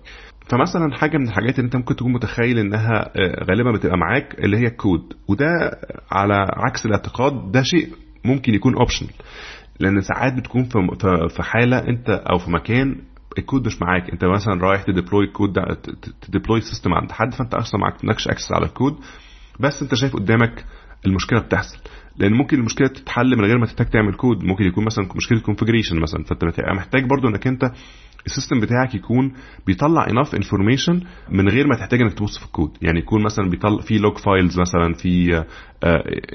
فمثلا 0.49 0.95
حاجة 0.97 1.17
من 1.17 1.27
الحاجات 1.27 1.55
اللي 1.55 1.65
انت 1.65 1.75
ممكن 1.75 1.95
تكون 1.95 2.13
متخيل 2.13 2.59
إنها 2.59 3.11
غالبا 3.49 3.71
بتبقى 3.71 3.97
معاك 3.97 4.35
اللي 4.39 4.57
هي 4.57 4.67
الكود. 4.67 5.13
وده 5.29 5.47
على 6.11 6.33
عكس 6.53 6.85
الاعتقاد 6.85 7.51
ده 7.51 7.63
شيء 7.63 7.87
ممكن 8.25 8.53
يكون 8.53 8.75
optional 8.75 9.11
لأن 9.79 10.01
ساعات 10.01 10.33
بتكون 10.33 10.63
في 11.29 11.43
حالة 11.43 11.77
انت 11.79 12.09
أو 12.09 12.37
في 12.37 12.51
مكان 12.51 12.95
الكود 13.37 13.65
مش 13.65 13.81
معاك. 13.81 14.09
انت 14.09 14.25
مثلا 14.25 14.61
رايح 14.61 14.83
ت 14.83 14.89
deploy 14.89 15.25
ال 15.25 15.31
code 15.31 15.53
ت 16.21 16.27
deploy 16.27 16.61
system 16.61 16.93
عند 16.93 17.11
حد 17.11 17.33
فانت 17.33 17.53
أصلا 17.53 17.81
معاك 17.81 18.05
access 18.27 18.51
على 18.51 18.65
الكود 18.65 18.95
بس 19.59 19.81
انت 19.81 19.95
شايف 19.95 20.13
قدامك 20.13 20.65
المشكلة 21.05 21.39
بتحصل. 21.39 21.77
لأن 22.17 22.33
ممكن 22.33 22.59
المشكلة 22.59 22.87
تتحل 22.87 23.35
من 23.35 23.45
غير 23.45 23.57
ما 23.57 23.65
تحتاج 23.65 23.87
تعمل 23.87 24.13
كود 24.13 24.43
ممكن 24.43 24.65
يكون 24.65 24.85
مثلا 24.85 25.09
مشكلة 25.15 25.39
configuration 25.39 25.99
مثلا. 25.99 26.23
فأنت 26.23 26.43
محتاج 26.77 27.03
برضو 27.05 27.27
إنك 27.27 27.47
أنت 27.47 27.71
ال 28.25 28.30
system 28.30 28.59
بتاعك 28.59 28.95
يكون 28.95 29.33
بيطلع 29.67 30.07
inf 30.09 30.35
information 30.35 31.01
من 31.29 31.49
غير 31.49 31.67
ما 31.67 31.75
تحتاج 31.75 32.01
إنك 32.01 32.13
تبص 32.13 32.39
في 32.39 32.45
الكود 32.45 32.77
يعني 32.81 32.99
يكون 32.99 33.23
مثلا 33.23 33.49
بيطلع 33.49 33.81
في 33.81 33.97
log 33.97 34.17
files 34.17 34.59
مثلا 34.59 34.93
في 34.93 35.43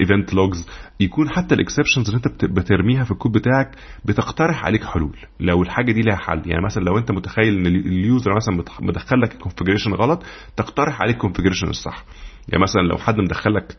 event 0.00 0.34
logs 0.34 0.68
يكون 1.00 1.28
حتى 1.30 1.54
ال 1.54 1.59
exceptions 1.59 2.08
اللي 2.10 2.16
أنت 2.16 2.44
بترميها 2.44 3.04
في 3.04 3.10
الكود 3.10 3.32
بتاعك 3.32 3.76
بتقترح 4.04 4.64
عليك 4.64 4.84
حلول. 4.84 5.16
لو 5.40 5.62
الحاجة 5.62 5.92
دي 5.92 6.00
لها 6.00 6.16
حل. 6.16 6.42
يعني 6.46 6.64
مثلا 6.64 6.84
لو 6.84 6.98
أنت 6.98 7.10
متخيل 7.12 7.58
إن 7.58 7.66
ال 7.66 7.80
user 7.80 8.36
مثلا 8.36 8.64
مدخل 8.80 9.20
لك 9.20 9.32
ال 9.32 9.37
configuration 9.37 9.92
غلط 9.92 10.22
تقترح 10.56 11.02
عليك 11.02 11.14
ال 11.14 11.18
configuration 11.18 11.68
الصح. 11.68 12.04
يعني 12.48 12.62
مثلا 12.62 12.82
لو 12.82 12.96
حد 12.96 13.18
مدخل 13.20 13.54
لك 13.54 13.72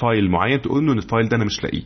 file 0.00 0.30
معين 0.30 0.60
تقول 0.60 0.86
له 0.86 0.92
إن 0.92 0.98
ال 0.98 1.04
file 1.04 1.28
ده 1.28 1.36
أنا 1.36 1.44
مش 1.44 1.62
لاقيه. 1.64 1.82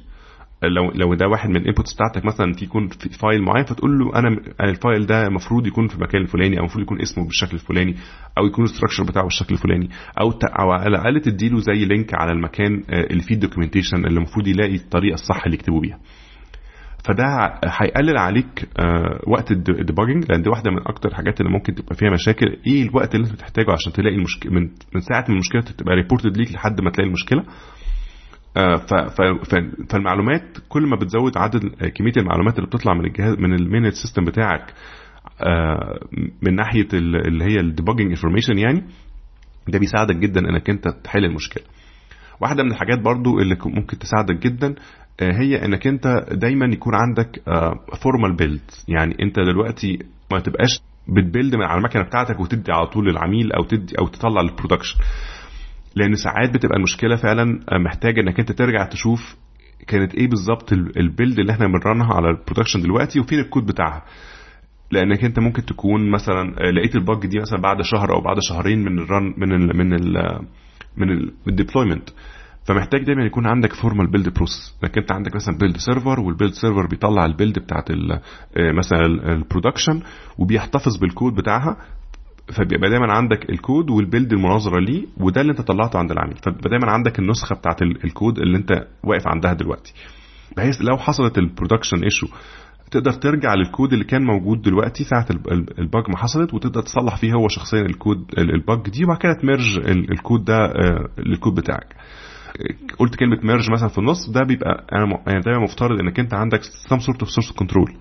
لو 0.63 0.91
لو 0.95 1.15
ده 1.15 1.29
واحد 1.29 1.49
من 1.51 1.57
ال 1.57 1.62
inputs 1.62 1.95
بتاعتك 1.95 2.25
مثلا 2.25 2.53
يكون 2.63 2.89
في 2.89 3.09
file 3.09 3.43
معين 3.43 3.65
فتقول 3.65 3.99
له 3.99 4.19
أنا 4.19 4.29
ال 4.61 4.70
file 4.70 5.07
ده 5.07 5.27
المفروض 5.27 5.67
يكون 5.67 5.89
في 5.89 5.95
المكان 5.95 6.23
الفلاني 6.23 6.57
أو 6.59 6.61
المفروض 6.61 6.83
يكون 6.85 7.01
اسمه 7.01 7.25
بالشكل 7.25 7.55
الفلاني 7.55 7.97
أو 8.39 8.47
يكون 8.47 8.65
ال 8.65 8.68
structure 8.68 9.03
بتاعه 9.05 9.25
بالشكل 9.25 9.55
الفلاني 9.55 9.89
أو 10.21 10.31
أو 10.61 10.71
على 10.71 10.87
الأقل 10.87 11.21
تديله 11.21 11.59
زي 11.61 11.85
link 11.85 12.15
على 12.15 12.33
المكان 12.33 12.83
اللي 12.89 13.23
فيه 13.23 13.35
ال 13.35 13.39
documentation 13.39 13.97
اللي 13.97 14.19
المفروض 14.19 14.47
يلاقي 14.47 14.75
الطريقة 14.75 15.15
الصح 15.15 15.45
اللي 15.45 15.55
يكتبوا 15.57 15.81
بيها. 15.81 15.99
فده 17.07 17.59
هيقلل 17.65 18.19
عليك 18.19 18.69
وقت 19.27 19.51
ال 19.51 19.58
debugging 19.58 20.25
لأن 20.29 20.43
دي 20.43 20.49
واحدة 20.51 20.71
من 20.71 20.79
أكتر 20.87 21.09
الحاجات 21.09 21.41
اللي 21.41 21.53
ممكن 21.53 21.75
تبقى 21.75 21.95
فيها 21.95 22.11
مشاكل. 22.11 22.47
إيه 22.67 22.83
الوقت 22.89 23.15
اللي 23.15 23.27
أنت 23.27 23.35
بتحتاجه 23.35 23.73
عشان 23.73 23.93
تلاقي 23.93 24.17
المشكلة 24.17 24.53
من 24.53 24.63
من 24.95 25.01
ساعة 25.01 25.25
ما 25.29 25.35
المشكلة 25.35 25.61
تبقى 25.61 25.95
reported 25.95 26.37
ليك 26.37 26.53
لحد 26.53 26.81
ما 26.81 26.91
تلاقي 26.91 27.09
المشكلة؟ 27.09 27.45
فالمعلومات 29.91 30.59
كل 30.69 30.87
ما 30.87 30.97
بتزود 30.97 31.39
عدد 31.39 31.65
كمية 31.95 32.13
المعلومات 32.17 32.57
اللي 32.59 32.67
بتطلع 32.67 32.95
من 32.95 33.05
الجهاز 33.05 33.39
من 33.39 33.55
ال 33.55 33.62
main 33.62 33.91
system 33.91 34.25
بتاعك 34.25 34.75
من 36.43 36.55
ناحية 36.55 36.89
اللي 36.95 37.45
هي 37.45 37.61
ال 37.61 37.66
debugging 37.66 38.11
information 38.11 38.59
يعني 38.59 38.85
ده 39.69 39.79
بيساعدك 39.79 40.17
جدا 40.17 40.41
إنك 40.41 40.71
أنت 40.71 40.89
تحل 41.05 41.25
المشكلة. 41.25 41.63
واحدة 42.41 42.63
من 42.63 42.71
الحاجات 42.71 42.99
برضو 43.01 43.39
اللي 43.39 43.57
ممكن 43.67 43.99
تساعدك 43.99 44.37
جدا 44.43 44.75
هي 45.21 45.65
إنك 45.65 45.87
أنت 45.87 46.25
دايما 46.33 46.67
يكون 46.67 46.93
عندك 46.95 47.41
formal 48.03 48.37
build 48.37 48.61
يعني 48.89 49.17
أنت 49.23 49.41
دلوقتي 49.41 49.99
ما 50.33 50.41
تبقاش 50.41 50.81
بت 51.09 51.22
build 51.22 51.55
من 51.57 51.63
على 51.63 51.79
المكنة 51.79 52.03
بتاعتك 52.03 52.41
وتدي 52.41 52.73
على 52.73 52.87
طول 52.87 53.07
للعميل 53.11 53.53
أو 53.53 53.65
تدي 53.65 53.95
أو 53.99 54.07
تطلع 54.09 54.41
لل 54.41 54.50
production 54.50 54.99
لأن 55.95 56.15
ساعات 56.15 56.55
بتبقى 56.55 56.77
المشكلة 56.77 57.17
فعلا 57.17 57.61
محتاجة 57.85 58.21
إنك 58.21 58.41
أنت 58.41 58.53
ترجع 58.53 58.85
تشوف 58.89 59.37
كانت 59.87 60.15
إيه 60.15 60.29
بالظبط 60.29 60.73
ال 60.73 60.84
build 60.84 61.39
اللي 61.39 61.53
إحنا 61.53 61.67
بن 61.67 61.83
run 61.83 62.07
ها 62.07 62.15
على 62.15 62.29
ال 62.31 62.35
production 62.35 62.81
دلوقتي 62.83 63.21
وفين 63.21 63.39
الكود 63.39 63.67
بتاعها. 63.67 64.03
لأنك 64.91 65.25
أنت 65.25 65.39
ممكن 65.39 65.65
تكون 65.65 66.11
مثلا 66.11 66.71
لقيت 66.73 66.95
ال 66.97 67.04
bug 67.04 67.27
دي 67.27 67.39
مثلا 67.41 67.61
بعد 67.61 67.83
شهر 67.83 68.15
أو 68.15 68.21
بعد 68.21 68.37
شهرين 68.49 68.79
من 68.85 68.99
ال 68.99 69.08
run 69.08 69.35
من 69.37 69.53
ال 69.53 69.77
من 69.77 69.93
ال 69.93 70.41
من 70.97 71.31
ال 71.49 71.54
deployment 71.54 72.09
فمحتاج 72.67 73.05
دايما 73.05 73.25
يكون 73.25 73.47
عندك 73.47 73.73
formal 73.73 74.11
build 74.11 74.29
process 74.35 74.77
انك 74.85 74.99
انت 74.99 75.13
عندك 75.13 75.35
مثلا 75.35 75.59
build 75.59 75.77
server 75.77 76.21
وال 76.21 76.30
build 76.30 76.53
server 76.53 76.87
بيطلع 76.87 77.25
ال 77.25 77.30
build 77.30 77.59
بتاعت 77.59 77.91
آه، 77.91 78.73
مثلا 78.73 79.07
ال 79.33 79.39
production 79.39 80.03
وبيحتفظ 80.39 80.97
بالكود 80.97 81.35
بتاعها. 81.35 81.77
فبيبقى 82.53 82.91
دايما 82.91 83.13
عندك 83.13 83.51
ال 83.51 83.59
code 83.59 83.91
وال 83.91 84.03
build 84.03 84.33
المناظرة 84.33 84.81
ليه 84.81 85.07
وده 85.17 85.41
اللي 85.41 85.51
انت 85.51 85.61
طلعته 85.61 85.99
عند 85.99 86.11
العميل. 86.11 86.37
فبيبقى 86.37 86.71
دايما 86.71 86.91
عندك 86.91 87.19
النسخة 87.19 87.55
بتاعت 87.55 87.83
الكود 87.83 88.39
اللي 88.39 88.59
انت 88.59 88.87
واقف 89.05 89.29
عندها 89.29 89.53
دلوقتي. 89.53 89.95
بحيث 90.57 90.75
لو 90.81 90.97
حصلت 90.97 91.39
ال 91.39 91.44
production 91.44 92.03
issue 92.05 92.27
تقدر 92.91 93.13
ترجع 93.13 93.55
للكود 93.55 93.93
اللي 93.93 94.05
كان 94.05 94.25
موجود 94.25 94.63
دلوقتي 94.63 95.05
ساعة 95.05 95.27
ال 95.79 95.85
bug 95.85 96.05
ما 96.11 96.17
حصلت 96.17 96.55
وتقدر 96.55 96.83
تصلح 96.83 97.17
فيه 97.17 97.33
هو 97.33 97.49
شخصيا 97.49 97.81
ال 97.83 97.91
code 97.91 98.25
ال 98.39 98.52
bug 98.52 98.91
دي 98.91 99.05
وبعد 99.05 99.19
كده 99.19 99.33
ت 99.33 99.40
merge 99.40 99.79
ال 99.89 100.00
code 100.00 100.45
ده 100.45 100.65
آه، 100.65 101.09
للكود 101.19 101.55
بتاعك. 101.55 101.95
قلت 102.99 103.15
كلمة 103.17 103.39
merge 103.43 103.71
مثلا 103.71 103.89
في 103.89 103.99
النص 103.99 104.31
ده 104.31 104.43
بيبقى 104.43 104.87
أنا 104.93 105.19
يعني 105.27 105.41
دايما 105.41 105.61
مفترض 105.63 106.01
إنك 106.01 106.21
أنت 106.21 106.35
عندك 106.35 106.61
some 106.89 106.99
sort 106.99 107.21
of 107.21 107.31
source 107.31 107.53
control 107.53 107.93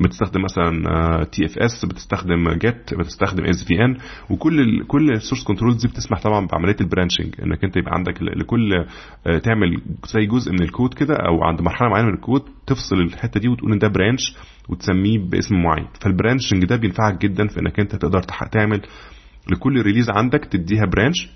بتستخدم 0.00 0.42
مثلا 0.42 1.24
TFS 1.24 1.84
بتستخدم 1.84 2.48
Git 2.52 2.94
بتستخدم 2.94 3.44
SVN 3.44 3.96
وكل 4.30 4.60
ال 4.60 4.86
كل 4.86 5.10
ال 5.12 5.17
source 5.17 5.44
control 5.44 5.76
دي 5.76 5.88
بتسمح 5.88 6.22
طبعا 6.22 6.46
بعملية 6.46 6.76
ال 6.80 6.85
branching 6.85 7.34
إنك 7.42 7.64
أنت 7.64 7.76
يبقى 7.76 7.92
عندك 7.94 8.22
لكل 8.22 8.72
آه، 9.26 9.38
تعمل 9.38 9.80
زي 10.06 10.26
جزء 10.26 10.52
من 10.52 10.62
الكود 10.62 10.94
كده 10.94 11.14
أو 11.14 11.44
عند 11.44 11.62
مرحلة 11.62 11.88
معينة 11.88 12.08
من 12.08 12.14
الكود 12.14 12.42
تفصل 12.66 12.96
الحتة 12.96 13.40
دي 13.40 13.48
وتقول 13.48 13.72
إن 13.72 13.78
ده 13.78 13.88
branch 13.88 14.36
وتسميه 14.68 15.18
باسم 15.18 15.54
معين. 15.62 15.86
فال 16.00 16.12
branching 16.12 16.64
ده 16.64 16.76
بينفعك 16.76 17.20
جدا 17.22 17.46
في 17.48 17.60
إنك 17.60 17.80
أنت 17.80 17.96
تقدر 17.96 18.22
تعمل 18.52 18.80
لكل 19.52 19.82
release 19.82 20.10
عندك 20.10 20.44
تديها 20.44 20.84
branch 20.86 21.28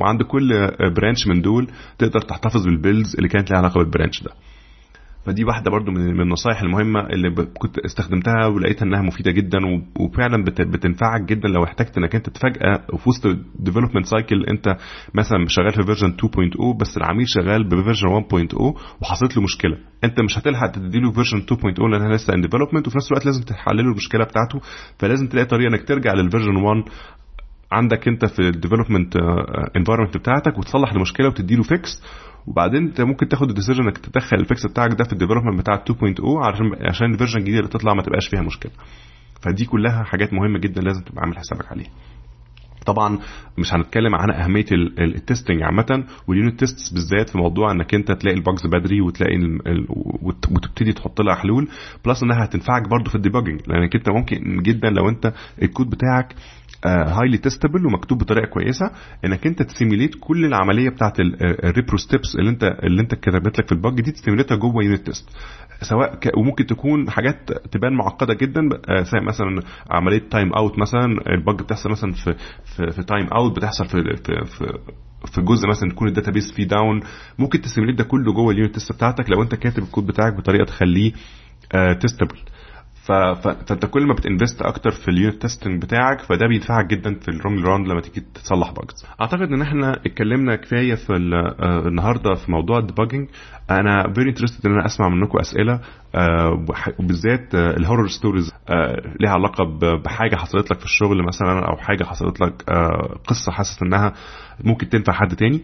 وعند 0.00 0.22
كل 0.22 0.68
branch 0.96 1.26
من 1.26 1.42
دول 1.42 1.68
تقدر 1.98 2.20
تحتفظ 2.20 2.64
بال 2.64 2.76
builds 2.76 3.14
اللي 3.16 3.28
كانت 3.28 3.50
لها 3.50 3.58
علاقة 3.58 3.78
بال 3.78 3.89
branch 3.89 4.22
ده. 4.22 4.30
فدي 5.26 5.44
واحدة 5.44 5.70
برضو 5.70 5.90
من 5.90 6.20
النصائح 6.20 6.62
المهمة 6.62 7.00
اللي 7.00 7.30
كنت 7.58 7.78
استخدمتها 7.78 8.46
ولقيتها 8.46 8.86
إنها 8.86 9.02
مفيدة 9.02 9.30
جدا 9.30 9.58
وفعلا 10.00 10.44
بتنفعك 10.44 11.20
جدا 11.22 11.48
لو 11.48 11.64
احتجت 11.64 11.98
إنك 11.98 12.14
أنت 12.14 12.30
تفاجئ 12.30 12.58
في 12.98 13.08
وسط 13.08 13.26
ال 13.26 13.33
development 13.33 14.06
cycle 14.06 14.44
أنت 14.44 14.76
مثلا 15.14 15.46
شغال 15.48 15.70
في 15.72 15.82
version 15.82 16.12
2.0 16.12 16.76
بس 16.80 16.96
العميل 16.96 17.28
شغال 17.28 17.64
ب 17.68 17.73
version 17.73 18.08
1.0 18.08 18.60
وحصلت 19.02 19.36
له 19.36 19.42
مشكلة. 19.42 19.76
أنت 20.04 20.20
مش 20.20 20.38
هتلحق 20.38 20.66
تديله 20.66 21.10
version 21.12 21.40
2.0 21.40 21.80
لأنها 21.92 22.08
لسه 22.16 22.34
in 22.34 22.40
development 22.40 22.86
وفي 22.86 22.96
نفس 22.96 23.08
الوقت 23.12 23.26
لازم 23.26 23.42
تحل 23.42 23.76
له 23.76 23.82
المشكلة 23.82 24.24
بتاعته 24.24 24.60
فلازم 24.98 25.26
تلاقي 25.26 25.46
طريقة 25.46 25.68
إنك 25.68 25.88
ترجع 25.88 26.12
لل 26.12 26.22
version 26.22 26.56
1 26.56 26.82
عندك 27.72 28.08
انت 28.08 28.24
في 28.24 28.38
ال 28.38 28.44
development 28.44 29.16
environment 29.76 30.16
بتاعتك 30.16 30.58
وتصلح 30.58 30.92
المشكلة 30.92 31.28
وتدي 31.28 31.56
له 31.56 31.62
fix 31.62 32.02
وبعدين 32.46 32.82
انت 32.86 33.00
ممكن 33.00 33.28
تاخد 33.28 33.48
ال 33.48 33.52
decision 33.52 33.82
انك 33.84 33.98
تدخل 33.98 34.36
ال 34.36 34.43
fix 34.43 34.66
بتاعك 34.66 34.90
ده 34.98 35.04
في 35.04 35.12
ال 35.12 35.16
development 35.16 35.60
بتاع 35.60 35.76
2.0 35.76 36.44
عشان 36.44 36.70
عشان 36.88 37.12
ال 37.12 37.15
version 37.15 37.38
الجديده 37.38 37.58
اللي 37.58 37.70
تطلع 37.70 37.94
ما 37.94 38.02
تبقاش 38.02 38.28
فيها 38.28 38.42
مشكلة. 38.42 38.72
فدي 39.42 39.64
كلها 39.64 40.02
حاجات 40.02 40.32
مهمة 40.32 40.58
جدا 40.58 40.80
لازم 40.80 41.02
تبقى 41.02 41.22
عامل 41.22 41.38
حسابك 41.38 41.72
عليها. 41.72 41.90
طبعا 42.86 43.18
مش 43.58 43.74
هنتكلم 43.74 44.14
عن 44.14 44.30
أهمية 44.30 44.64
ال 44.98 45.06
testing 45.06 45.62
عامة 45.62 46.04
وال 46.28 46.39
unit 46.39 46.60
test 46.60 46.94
بالذات 46.94 47.28
في 47.30 47.38
موضوع 47.38 47.72
إنك 47.72 47.94
أنت 47.94 48.12
تلاقي 48.12 48.36
ال 48.36 48.42
bugs 48.42 48.66
بدري 48.66 49.00
وتلاقي 49.00 49.36
وتبتدي 50.50 50.92
تحط 50.92 51.20
لها 51.20 51.34
حلول 51.34 51.68
plus 52.06 52.22
إنها 52.22 52.44
هتنفعك 52.44 52.88
برضو 52.88 53.10
في 53.10 53.16
ال 53.16 53.20
debugging 53.20 53.60
لأنك 53.66 53.94
أنت 53.96 54.08
ممكن 54.08 54.62
جدا 54.62 54.90
لو 54.90 55.08
أنت 55.08 55.32
الكود 55.62 55.90
بتاعك 55.90 56.34
highly 56.86 57.38
testable 57.38 57.86
ومكتوب 57.86 58.18
بطريقة 58.18 58.46
كويسة 58.50 58.90
إنك 59.24 59.46
أنت 59.46 59.62
ت 59.62 59.67
simulate 59.67 60.10
كل 60.20 60.44
العملية 60.44 60.88
بتاعت 60.90 61.20
ال 61.64 61.70
repro 61.70 61.98
steps 61.98 62.36
اللي 62.38 62.50
أنت 62.50 62.64
اللي 62.64 63.00
أنت 63.02 63.14
كتبت 63.14 63.58
لك 63.58 63.66
في 63.66 63.72
ال 63.72 63.79
bug 63.79 64.00
دي 64.00 64.12
ت 64.12 64.16
simulate 64.16 64.52
ها 64.52 64.56
جوه 64.56 64.84
unit 64.84 65.06
test 65.06 65.28
سواء 65.82 66.14
ك... 66.14 66.30
وممكن 66.36 66.66
تكون 66.66 67.10
حاجات 67.10 67.52
تبان 67.72 67.92
معقدة 67.92 68.34
جدا 68.34 68.60
زي 69.02 69.20
مثلا 69.20 69.62
عملية 69.90 70.22
timeout 70.30 70.78
مثلا 70.78 71.04
ال 71.34 71.40
bug 71.40 71.58
بتحصل 71.62 71.90
مثلا 71.90 72.12
في 72.12 72.34
في, 72.76 72.90
في 72.90 73.02
timeout 73.02 73.56
بتحصل 73.56 73.84
في 73.86 74.02
في, 74.16 74.44
في 74.44 74.78
في 75.34 75.40
جزء 75.42 75.68
مثلا 75.68 75.88
يكون 75.88 76.08
ال 76.08 76.13
database 76.13 76.52
فيه 76.52 76.64
down 76.64 77.00
ممكن 77.38 77.60
ت 77.60 77.64
simulate 77.64 77.98
ده 77.98 78.04
كله 78.04 78.32
جوه 78.32 78.52
ال 78.52 78.56
unit 78.56 78.74
test 78.74 78.92
بتاعتك 78.92 79.30
لو 79.30 79.42
أنت 79.42 79.54
كاتب 79.54 79.82
الكود 79.82 80.06
بتاعك 80.06 80.34
بطريقة 80.34 80.64
تخليه 80.64 81.12
testable 82.00 82.38
فانت 83.06 83.86
كل 83.86 84.06
ما 84.06 84.14
بت 84.14 84.26
invest 84.26 84.62
أكتر 84.62 84.90
في 84.90 85.08
ال 85.08 85.15
unit 85.15 85.42
testing 85.42 85.82
بتاعك 85.82 86.20
فده 86.20 86.46
بينفعك 86.46 86.86
جدا 86.86 87.14
في 87.14 87.28
ال 87.28 87.35
long 87.35 87.64
run 87.64 87.88
لما 87.88 88.00
تيجي 88.00 88.26
تصلح 88.34 88.70
bugs 88.70 89.06
اعتقد 89.20 89.52
ان 89.52 89.62
إحنا 89.62 89.92
اتكلمنا 90.06 90.56
كفاية 90.56 90.94
في 90.94 91.12
آه، 91.12 91.88
النهارده 91.88 92.34
في 92.34 92.50
موضوع 92.52 92.78
ال 92.78 92.83
debugging 92.83 93.28
أنا 93.70 94.12
very 94.14 94.28
interested 94.30 94.66
ان 94.66 94.72
أنا 94.72 94.86
اسمع 94.86 95.08
منكم 95.08 95.38
اسئلة 95.38 95.80
آه، 96.14 96.66
وبالذات 96.98 97.54
آه، 97.54 97.76
ال 97.76 97.81
horror 97.81 98.08
stories 98.08 98.52
ليها 99.20 99.30
علاقة 99.30 99.64
بحاجة 100.04 100.36
حصلت 100.36 100.70
لك 100.70 100.78
في 100.78 100.84
الشغل 100.84 101.22
مثلا 101.26 101.66
أو 101.68 101.76
حاجة 101.76 102.04
حصلت 102.04 102.40
لك 102.40 102.62
قصة 103.26 103.52
حاسس 103.52 103.82
إنها 103.82 104.12
ممكن 104.64 104.88
تنفع 104.88 105.12
حد 105.12 105.36
تاني. 105.36 105.60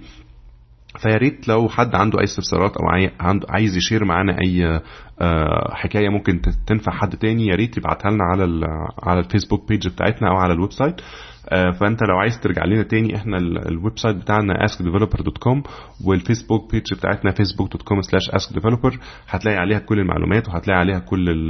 فيا 0.96 1.16
ريت 1.16 1.48
لو 1.48 1.68
حد 1.68 1.94
عنده 1.94 2.18
أي 2.18 2.24
استفسارات 2.24 2.76
أو 2.76 3.10
عنده 3.20 3.46
عايز 3.50 3.76
ي 3.76 3.81
share 3.81 4.04
معانا 4.04 4.38
أي 4.44 4.80
آه، 5.20 5.74
حكاية 5.74 6.08
ممكن 6.08 6.40
تنفع 6.66 6.92
حد 6.92 7.16
تاني 7.16 7.46
يا 7.46 7.54
ريت 7.54 7.76
يبعتها 7.76 8.10
لنا 8.10 8.24
على 8.24 8.66
على 9.02 9.20
ال 9.20 9.26
Facebook 9.26 9.68
page 9.68 9.88
بتاعتنا 9.88 10.28
أو 10.30 10.36
على 10.36 10.52
ال 10.52 10.72
website 10.72 11.00
فأنت 11.50 12.02
لو 12.02 12.18
عايز 12.18 12.40
ترجع 12.40 12.64
لنا 12.64 12.82
تاني 12.82 13.16
إحنا 13.16 13.36
ال 13.38 13.98
website 13.98 14.16
بتاعنا 14.16 14.54
askdeveloper.com 14.66 15.62
وال 16.06 16.19
Facebook 16.19 16.72
page 16.72 16.94
بتاعتنا 16.94 17.30
facebook.com/askdeveloper 17.30 18.96
هتلاقي 19.28 19.56
عليها 19.56 19.78
كل 19.78 19.98
المعلومات 19.98 20.48
وهتلاقي 20.48 20.78
عليها 20.80 20.98
كل 20.98 21.48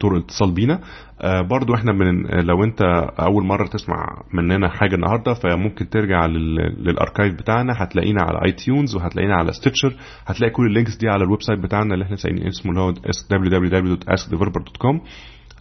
طرق 0.00 0.12
الاتصال 0.12 0.54
بينا. 0.54 0.80
آه 1.20 1.40
برضو 1.40 1.74
إحنا 1.74 1.92
من 1.92 2.26
لو 2.26 2.64
أنت 2.64 2.82
أول 3.20 3.44
مرة 3.46 3.66
تسمع 3.66 4.22
مننا 4.34 4.68
حاجة 4.68 4.94
النهارده 4.94 5.34
فممكن 5.34 5.88
ترجع 5.88 6.26
لل 6.26 6.50
archive 6.50 7.34
بتاعنا. 7.34 7.72
هتلاقينا 7.76 8.22
على 8.22 8.40
iTunes 8.46 8.96
وهتلاقينا 8.96 9.34
على 9.36 9.52
Stitcher 9.52 9.94
هتلاقي 10.26 10.50
كل 10.52 10.66
ال 10.66 10.71
links 10.71 10.96
دي 10.96 11.08
على 11.08 11.24
ال 11.24 11.42
website 11.42 11.58
بتاعنا 11.58 11.94
اللي 11.94 12.04
إحنا 12.04 12.16
سايقين 12.16 12.46
اسمه 12.46 12.72
اللي 12.72 12.80
هو 12.82 12.92
www.askdeveloper.com 12.94 15.00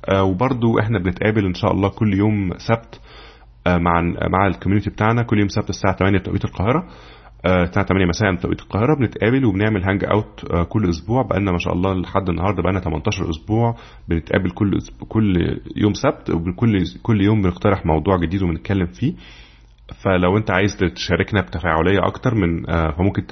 آه 0.10 0.24
وبرضو 0.24 0.80
إحنا 0.80 1.00
بنتقابل 1.00 1.46
إن 1.46 1.54
شاء 1.54 1.72
الله 1.72 1.90
كل 1.90 2.14
يوم 2.14 2.52
سبت 2.58 2.96
آه 2.96 3.29
مع 3.68 4.02
مع 4.32 4.48
ال 4.48 4.52
community 4.52 4.90
بتاعنا 4.90 5.24
كل 5.24 5.40
يوم 5.40 5.48
سبت 5.48 5.70
الساعة 5.70 5.96
8 5.96 6.20
بتوقيت 6.20 6.46
القاهرة. 6.46 6.88
الساعة 7.46 7.86
8 7.86 8.06
مساء 8.06 8.36
بتوقيت 8.36 8.62
القاهرة. 8.62 8.96
بنتقابل 8.96 9.46
وبنعمل 9.46 9.84
hangout 9.84 10.52
آه، 10.52 10.64
كل 10.64 10.90
أسبوع. 10.90 11.22
بقالنا 11.22 11.52
ما 11.52 11.58
شاء 11.58 11.74
الله 11.74 11.94
لحد 11.94 12.30
النهارده 12.30 12.62
بقالنا 12.64 12.80
18 12.80 13.30
أسبوع. 13.30 13.76
بنتقابل 14.08 14.50
كل 14.50 14.78
كل 15.10 15.60
يوم 15.76 15.94
سبت 15.94 16.30
وكل 16.30 16.84
كل 17.04 17.22
يوم 17.22 17.42
بنقترح 17.42 17.86
موضوع 17.86 18.18
جديد 18.18 18.44
وبنتكلم 18.44 18.86
فيه. 18.86 19.14
فلو 20.04 20.38
انت 20.38 20.52
عايز 20.52 20.78
تشاركنا 20.96 21.42
بتفاعلية 21.42 22.00
أكتر 22.08 22.36
من 22.36 22.70
آه، 22.70 22.92
فممكن 22.92 23.24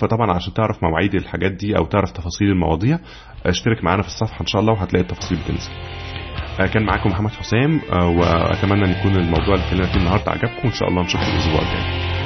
فطبعا 0.00 0.32
عشان 0.32 0.54
تعرف 0.54 0.84
مواعيد 0.84 1.14
الحاجات 1.14 1.52
دي 1.52 1.76
أو 1.76 1.84
تعرف 1.84 2.10
تفاصيل 2.12 2.48
المواضيع 2.48 2.98
اشترك 3.46 3.84
معانا 3.84 4.02
في 4.02 4.08
الصفحة 4.08 4.40
إن 4.40 4.46
شاء 4.46 4.60
الله 4.62 4.72
وهتلاقي 4.72 5.02
التفاصيل 5.02 5.38
بتنزل. 5.38 5.70
آه، 5.70 6.17
كان 6.66 6.82
معاكم 6.84 7.10
محمد 7.10 7.30
حسام 7.30 7.80
آه، 7.92 8.08
وأتمنى 8.08 8.84
أن 8.84 8.90
يكون 8.90 9.16
الموضوع 9.16 9.54
اللي 9.54 9.64
اتكلمنا 9.64 9.86
فيه 9.92 9.98
النهارده 10.00 10.32
عجبكم. 10.32 10.64
وان 10.64 10.72
شاء 10.72 10.88
الله 10.88 11.02
نشوفكم 11.02 11.30
الأسبوع 11.32 11.60
الجاي. 11.60 11.82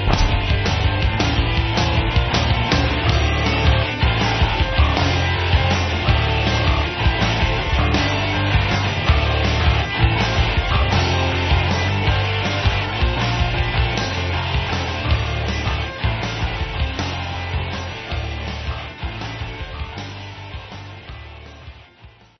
مع 0.06 0.10
السلامة. 0.10 0.41